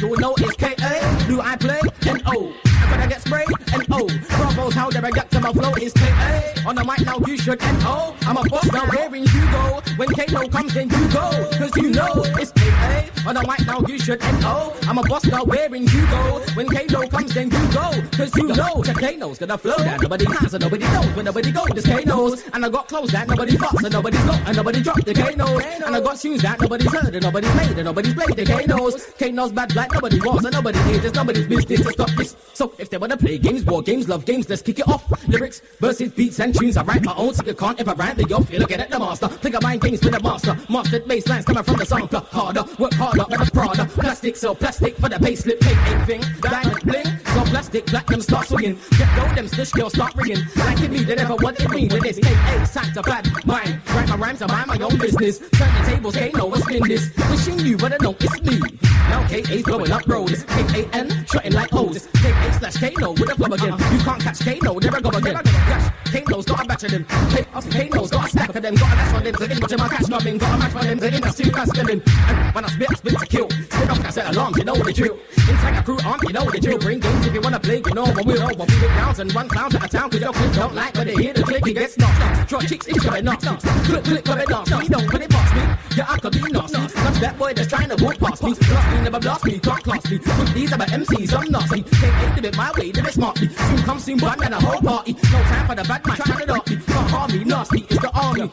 [0.00, 1.24] You know it's KA.
[1.28, 1.80] Do I play?
[2.08, 2.52] And O.
[2.66, 4.06] I'm gonna get sprayed and O.
[4.06, 6.68] Bravo's how they react to my flow is KA.
[6.68, 8.14] On the mic now you should and O.
[8.22, 9.82] I'm a boss now you go.
[9.96, 11.30] When KO comes then you go.
[11.58, 13.28] Cause you know it's KA.
[13.28, 14.74] On the mic now you should and O.
[14.82, 16.42] I'm a boss now you go.
[16.54, 17.90] When KO comes then you go.
[18.16, 20.00] Cause you know the Kano's gonna flow down.
[20.00, 21.16] Nobody has and nobody knows.
[21.16, 22.44] When nobody goes, this Kano's.
[22.52, 25.64] And I got clothes that nobody fucks and nobody's got and nobody dropped the Kano's.
[25.64, 29.06] And I got tunes that nobody's heard and nobody's made and nobody's played the Kano's.
[29.18, 31.12] Kano's bad like nobody wants and nobody needs.
[31.12, 32.36] Nobody's business to stop this.
[32.54, 35.04] So if they wanna play games, war games, love games, let's kick it off.
[35.28, 36.76] Lyrics, verses, beats, and tunes.
[36.76, 38.50] I write my own, so you can't ever rhyme me off.
[38.50, 39.28] You look at the master.
[39.28, 40.56] Think of mind games for the master.
[40.68, 42.20] Mastered bass lines coming from the sampler.
[42.30, 43.84] Harder, work harder, like a Prada.
[43.86, 45.60] Plastic, so plastic for the payslip.
[45.60, 47.06] Pay anything, diamond bling.
[47.34, 48.78] So plastic, platinum start swinging.
[48.98, 50.38] Get go, them stitch girls start ringing.
[50.56, 51.88] Like me, they never wanted me.
[51.88, 52.66] With this K.A.
[52.66, 53.80] time to bad mind.
[53.88, 55.38] Write my rhymes, I mind my own business.
[55.38, 57.10] Turn the tables, K no, what's in this.
[57.30, 58.60] Wishing you, but I know it's me.
[59.08, 60.44] Now K.A.'s blowing up roads.
[60.44, 62.08] K-A-N, shutting like O's.
[62.14, 62.52] K.A.
[62.54, 63.72] slash K-No with a again.
[63.72, 65.34] You can't catch K-No, there I go again.
[65.34, 67.04] Gosh, K-No's got a batch of them.
[67.30, 68.74] K- us K-No's got a stack of them.
[68.74, 70.38] Got a dash on them, so in watching my cash coming.
[70.38, 72.02] Got a match for them, so in that's two fast spinning.
[72.06, 73.50] And when I spit, I spit to kill.
[73.50, 75.18] Spit off, I set alarms, you know what the drill.
[75.48, 76.78] Inside a crew arm, you know the drill.
[76.78, 78.50] Bring games if you wanna play, you know what know.
[78.56, 80.94] But we get rounds and run clowns out of town, cause your clip don't like
[80.94, 82.48] when they hear the click, it gets knocked.
[82.48, 83.42] Draw cheeks, it's coming knocked.
[83.42, 84.70] Clip, clip, coming knocked.
[84.70, 85.96] You don't put it past me.
[85.96, 86.94] Yeah, I could be nasty.
[86.94, 88.54] Touch that boy that's trying to walk past me.
[88.54, 90.18] Blast me, never blast me, can't class me.
[90.54, 91.82] These other MCs, I'm nasty.
[91.82, 93.76] Can't live it my way, live it smartly.
[93.76, 95.14] Soon come, soon bun, and a whole party.
[95.14, 96.76] No time for the bad man trying to dart me.
[96.76, 98.50] Can't harm nasty, it's the army.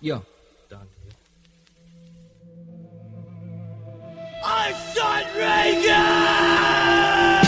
[0.00, 0.20] Yeah.
[4.48, 7.45] I'm Son Reagan!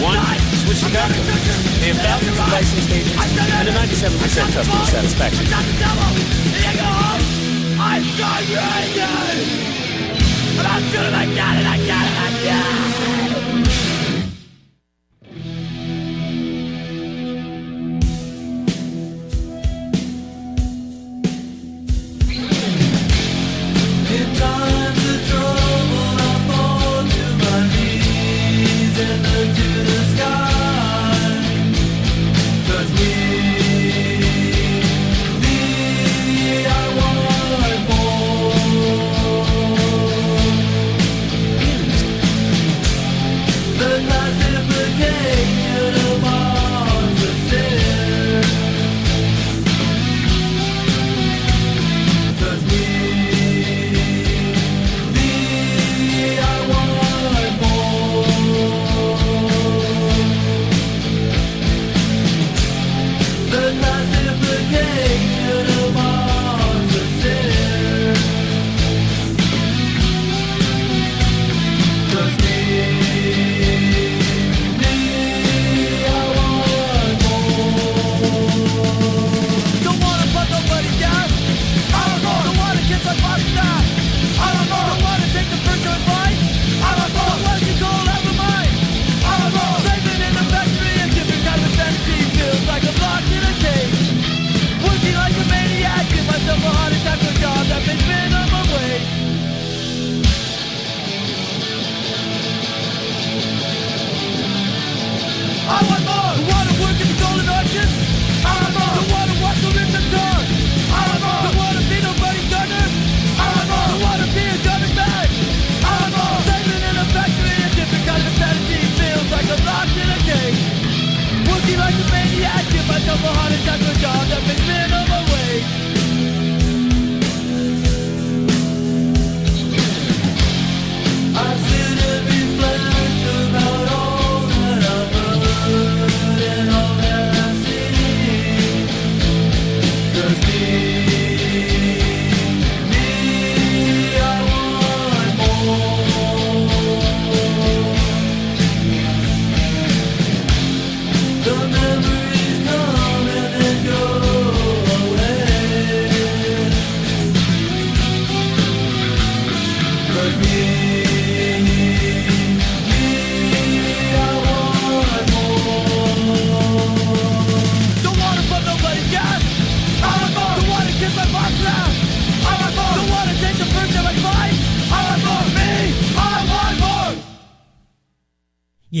[0.00, 0.16] One,
[0.64, 1.08] switch the guy.
[1.80, 5.44] Pay him thousands of license stations and a 97% customer satisfaction.
[10.64, 10.82] I'm!
[11.06, 12.16] And I got it I got it.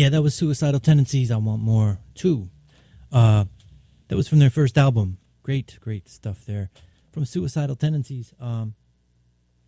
[0.06, 1.32] Yeah, that was Suicidal Tendencies.
[1.32, 2.48] I want more too.
[3.10, 3.46] Uh,
[4.06, 5.18] that was from their first album.
[5.42, 6.70] Great, great stuff there
[7.10, 8.32] from Suicidal Tendencies.
[8.38, 8.76] Um,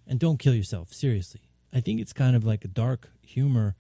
[0.07, 0.93] and don't kill yourself.
[0.93, 1.41] Seriously,
[1.75, 3.75] I think it's kind of like a dark humor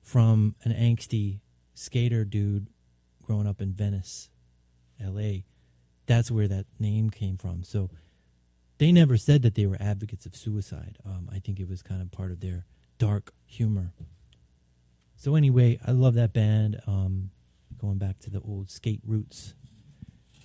[0.00, 1.40] from an angsty
[1.74, 2.68] skater dude
[3.22, 4.30] growing up in Venice,
[4.98, 5.44] L.A.
[6.06, 7.62] That's where that name came from.
[7.62, 7.90] So
[8.78, 10.96] they never said that they were advocates of suicide.
[11.04, 12.64] Um, I think it was kind of part of their
[12.96, 13.92] dark humor.
[15.20, 16.80] So anyway, I love that band.
[16.86, 17.28] Um,
[17.78, 19.52] going back to the old skate roots,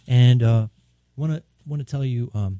[0.05, 0.67] and uh,
[1.15, 2.59] want to want to tell you, um,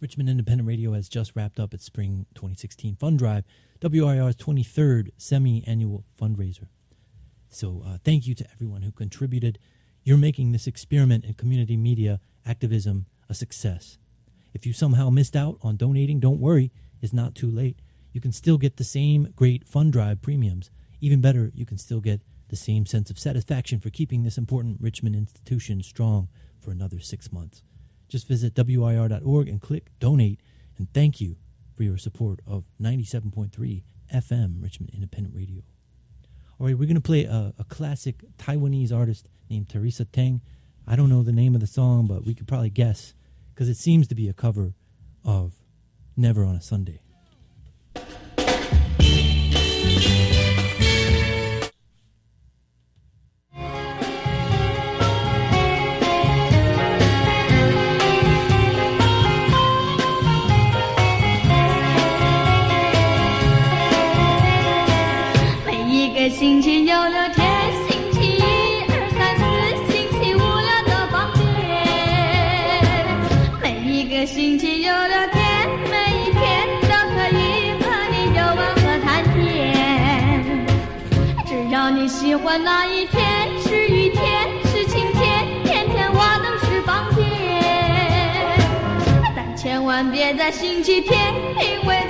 [0.00, 3.44] Richmond Independent Radio has just wrapped up its spring 2016 fund drive,
[3.80, 6.66] WRIR's 23rd semi-annual fundraiser.
[7.48, 9.60] So uh, thank you to everyone who contributed.
[10.02, 13.98] You're making this experiment in community media activism a success.
[14.52, 17.78] If you somehow missed out on donating, don't worry, it's not too late.
[18.12, 20.72] You can still get the same great fund drive premiums.
[21.00, 24.80] Even better, you can still get the same sense of satisfaction for keeping this important
[24.80, 26.28] Richmond institution strong
[26.60, 27.62] for another six months.
[28.08, 30.40] Just visit WRIR.org and click donate,
[30.76, 31.36] and thank you
[31.76, 33.82] for your support of 97.3
[34.12, 35.62] FM Richmond Independent Radio.
[36.58, 40.40] All right, we're going to play a, a classic Taiwanese artist named Teresa Teng.
[40.86, 43.14] I don't know the name of the song, but we could probably guess
[43.54, 44.74] because it seems to be a cover
[45.24, 45.54] of
[46.16, 47.00] Never on a Sunday.
[90.08, 92.09] 别在星期天，因为。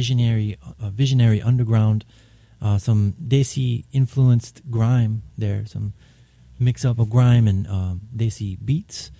[0.00, 2.06] visionary, uh, visionary underground,
[2.62, 5.92] uh, some Desi influenced grime there, some
[6.58, 9.10] mix up of grime and uh, Desi beats.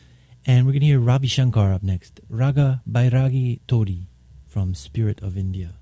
[0.46, 4.08] And we're going to hear Ravi Shankar up next, Raga Bairagi Todi
[4.48, 5.79] from Spirit of India.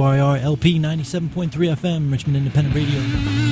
[0.00, 3.49] WRIR LP 97.3 FM, Richmond Independent Radio.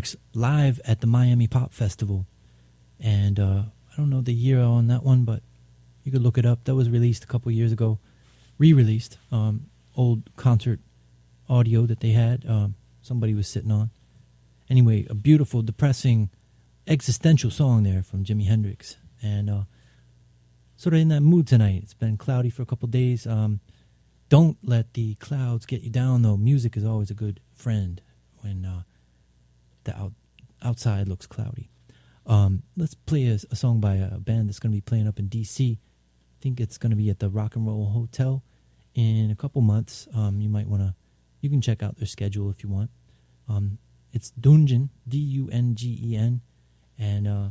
[0.00, 2.26] Hendrix, live at the Miami Pop Festival.
[2.98, 5.42] And uh, I don't know the year on that one, but
[6.04, 6.64] you could look it up.
[6.64, 7.98] That was released a couple years ago,
[8.56, 9.18] re-released.
[9.30, 10.80] Um, old concert
[11.50, 12.46] audio that they had.
[12.48, 13.90] Um, somebody was sitting on.
[14.70, 16.30] Anyway, a beautiful, depressing,
[16.86, 19.64] existential song there from Jimi Hendrix, and uh,
[20.76, 21.82] sort of in that mood tonight.
[21.82, 23.26] It's been cloudy for a couple days.
[23.26, 23.60] Um,
[24.30, 26.38] don't let the clouds get you down, though.
[26.38, 28.00] Music is always a good friend
[28.40, 28.84] when uh,
[29.84, 30.12] the out,
[30.62, 31.70] outside looks cloudy.
[32.26, 35.18] Um, let's play a, a song by a band that's going to be playing up
[35.18, 35.78] in D.C.
[35.80, 38.42] I think it's going to be at the Rock and Roll Hotel
[38.94, 40.06] in a couple months.
[40.14, 40.94] Um, you might want to,
[41.40, 42.90] you can check out their schedule if you want.
[43.48, 43.78] Um,
[44.12, 46.40] it's Dungen, D U N G E N,
[46.98, 47.48] and uh,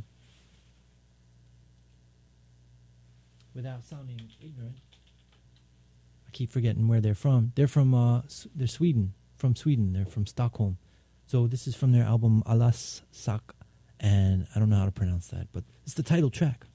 [3.53, 4.77] without sounding ignorant,
[6.27, 7.51] I keep forgetting where they're from.
[7.56, 8.22] They're from uh,
[8.56, 9.93] they're Sweden, from Sweden.
[9.93, 10.77] They're from Stockholm.
[11.30, 13.53] So this is from their album Allas Sak,
[13.99, 16.65] and I don't know how to pronounce that, but it's the title track.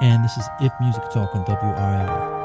[0.00, 2.37] And this is If Music Talk on WRIR.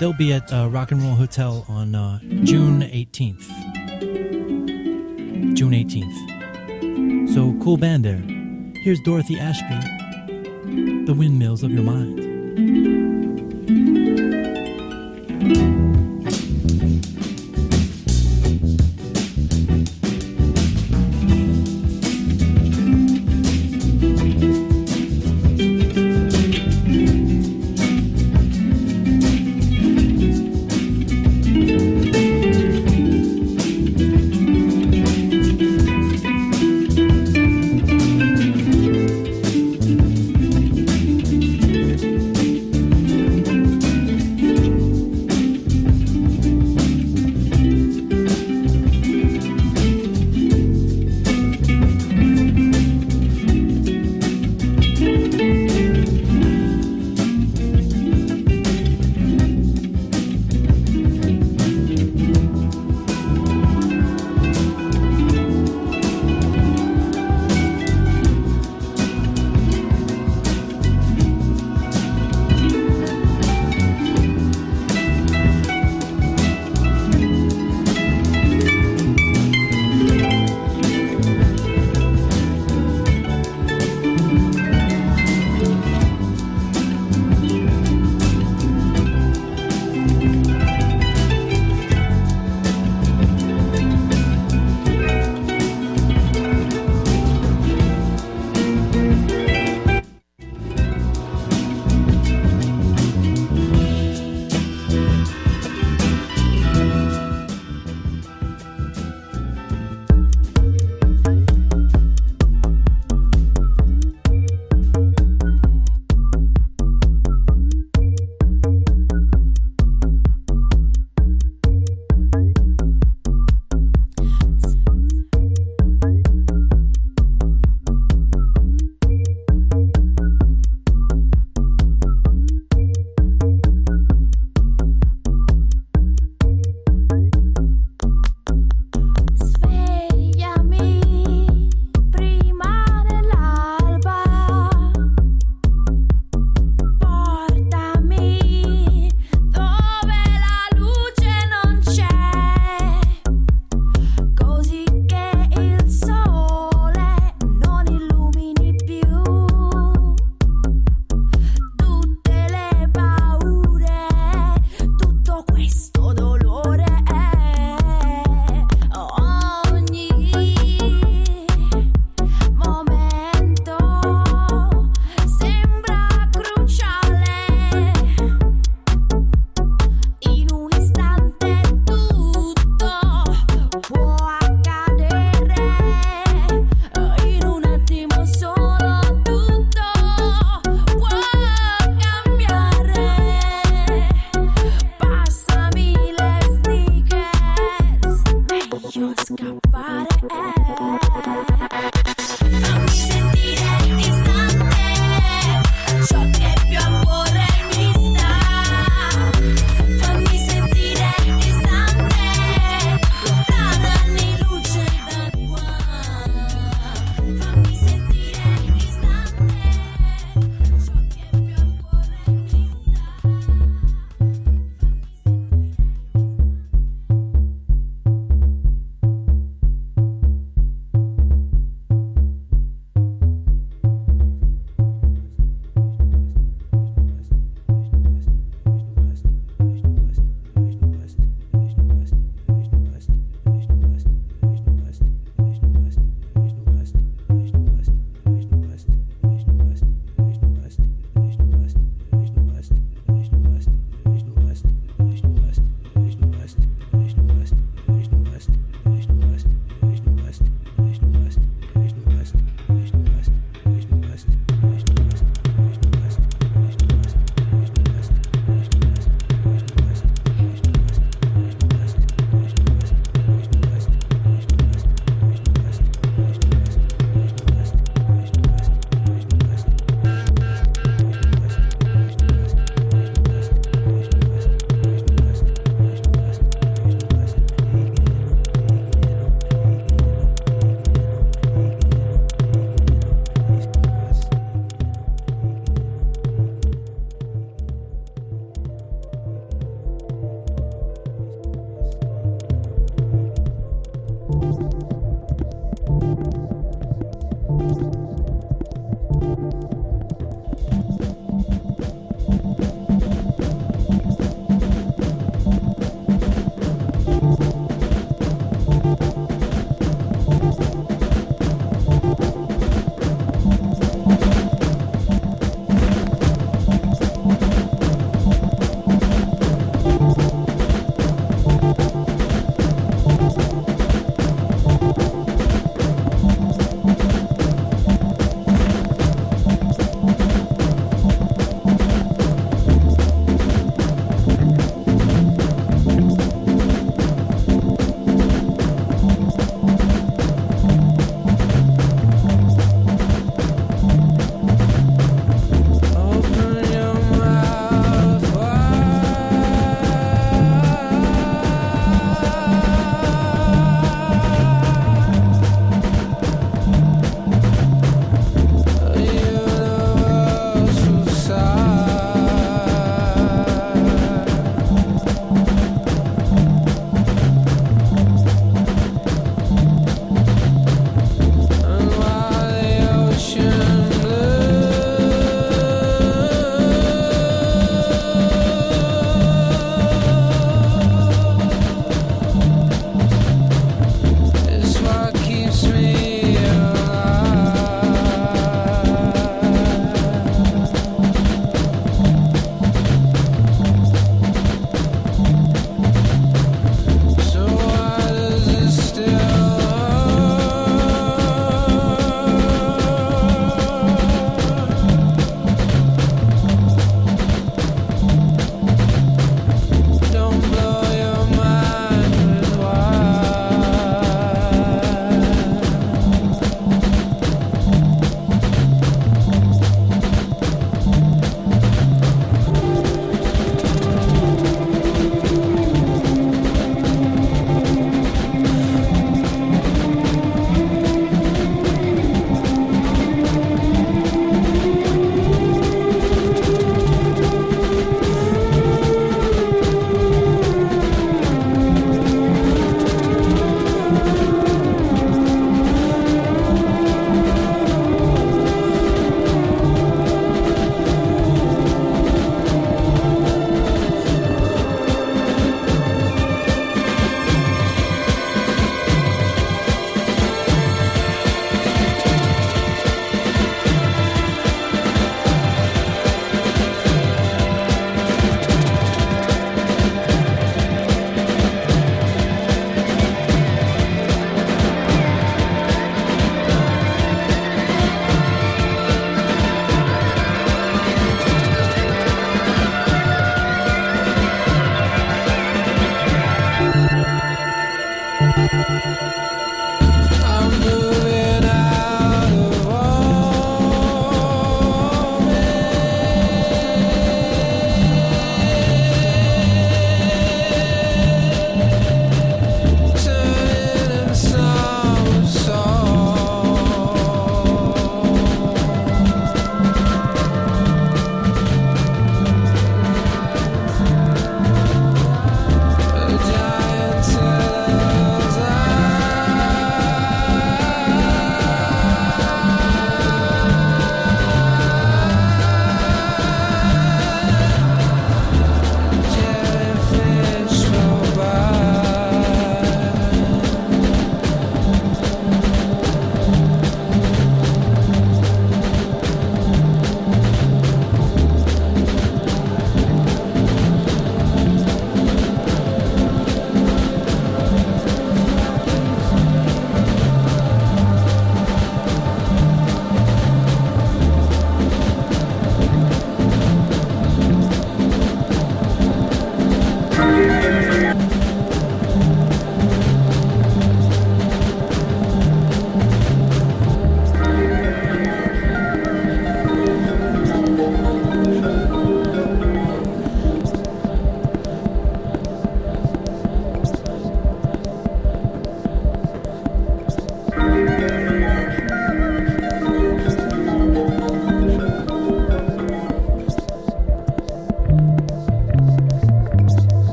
[0.00, 3.46] They'll be at uh, Rock and Roll Hotel on uh, June 18th.
[5.54, 7.34] June 18th.
[7.34, 8.22] So cool band there.
[8.82, 12.99] Here's Dorothy Ashby, The Windmills of Your Mind.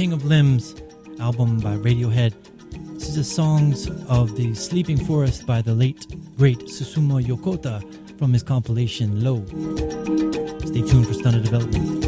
[0.00, 0.74] King of Limbs
[1.20, 2.32] album by Radiohead.
[2.94, 6.06] This is the songs of the Sleeping Forest by the late
[6.38, 7.82] great Susumu Yokota
[8.18, 9.44] from his compilation Low.
[10.64, 11.99] Stay tuned for Stunner Development.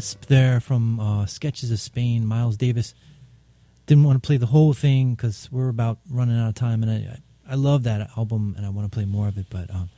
[0.00, 2.94] There from uh, Sketches of Spain, Miles Davis.
[3.84, 6.90] Didn't want to play the whole thing because we're about running out of time, and
[6.90, 9.90] I, I love that album and I want to play more of it, but um,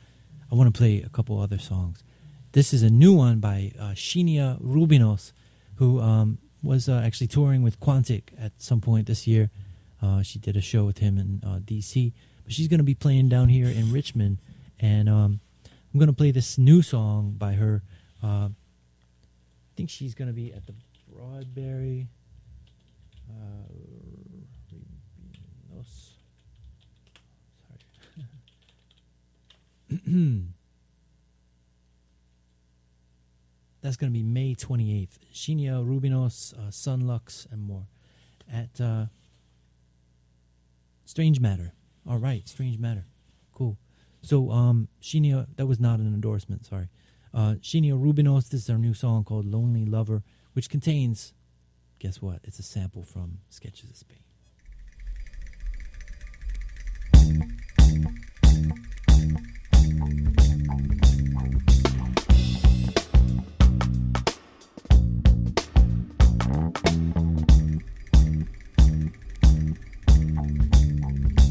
[0.51, 2.03] I want to play a couple other songs.
[2.51, 5.31] This is a new one by uh, Xenia Rubinos,
[5.75, 9.51] who um, was uh, actually touring with Quantic at some point this year.
[10.01, 12.11] Uh, she did a show with him in uh, DC,
[12.43, 14.39] but she's going to be playing down here in Richmond,
[14.81, 17.83] and um, I'm going to play this new song by her.
[19.75, 20.73] Think she's going to be at the
[21.11, 22.07] Broadberry.
[23.29, 23.33] Uh.
[27.67, 27.79] Sorry.
[33.81, 35.17] That's going to be May 28th.
[35.35, 37.87] Xenia Rubinos, uh, Sunlux, and more
[38.51, 39.07] at uh,
[41.05, 41.73] Strange Matter.
[42.07, 43.05] All right, Strange Matter.
[43.53, 43.77] Cool.
[44.21, 46.87] So, um, Xenia, that was not an endorsement, sorry.
[47.33, 50.23] Uh, Xenia Rubinos, this is our new song called Lonely Lover,
[50.53, 51.33] which contains,
[51.97, 52.39] guess what?
[52.43, 54.19] It's a sample from Sketches of Spain.
[71.25, 71.42] just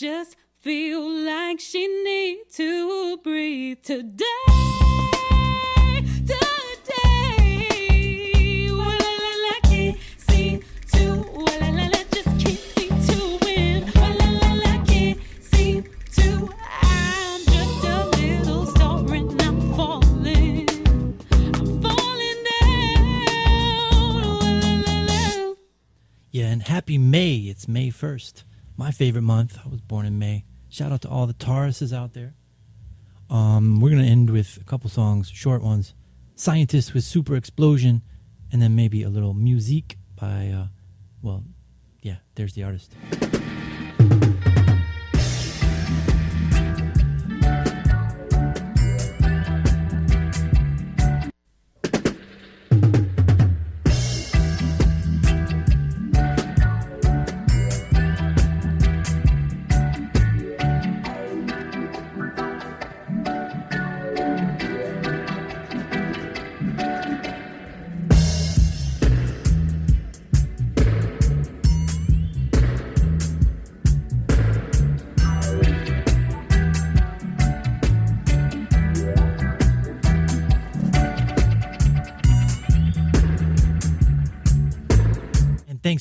[0.00, 0.34] just
[17.84, 19.38] a little sovereign.
[19.42, 20.64] I'm falling
[22.50, 24.40] down.
[24.40, 25.54] Wa la la la.
[26.30, 27.36] Yeah, and happy May.
[27.36, 28.44] It's May 1st.
[28.80, 29.58] My favorite month.
[29.62, 30.46] I was born in May.
[30.70, 32.32] Shout out to all the Tauruses out there.
[33.28, 35.92] Um, we're going to end with a couple songs, short ones.
[36.34, 38.00] Scientist with Super Explosion,
[38.50, 40.68] and then maybe a little musique by, uh,
[41.20, 41.44] well,
[42.00, 42.94] yeah, there's the artist.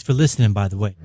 [0.10, 0.96] For listening, by the way.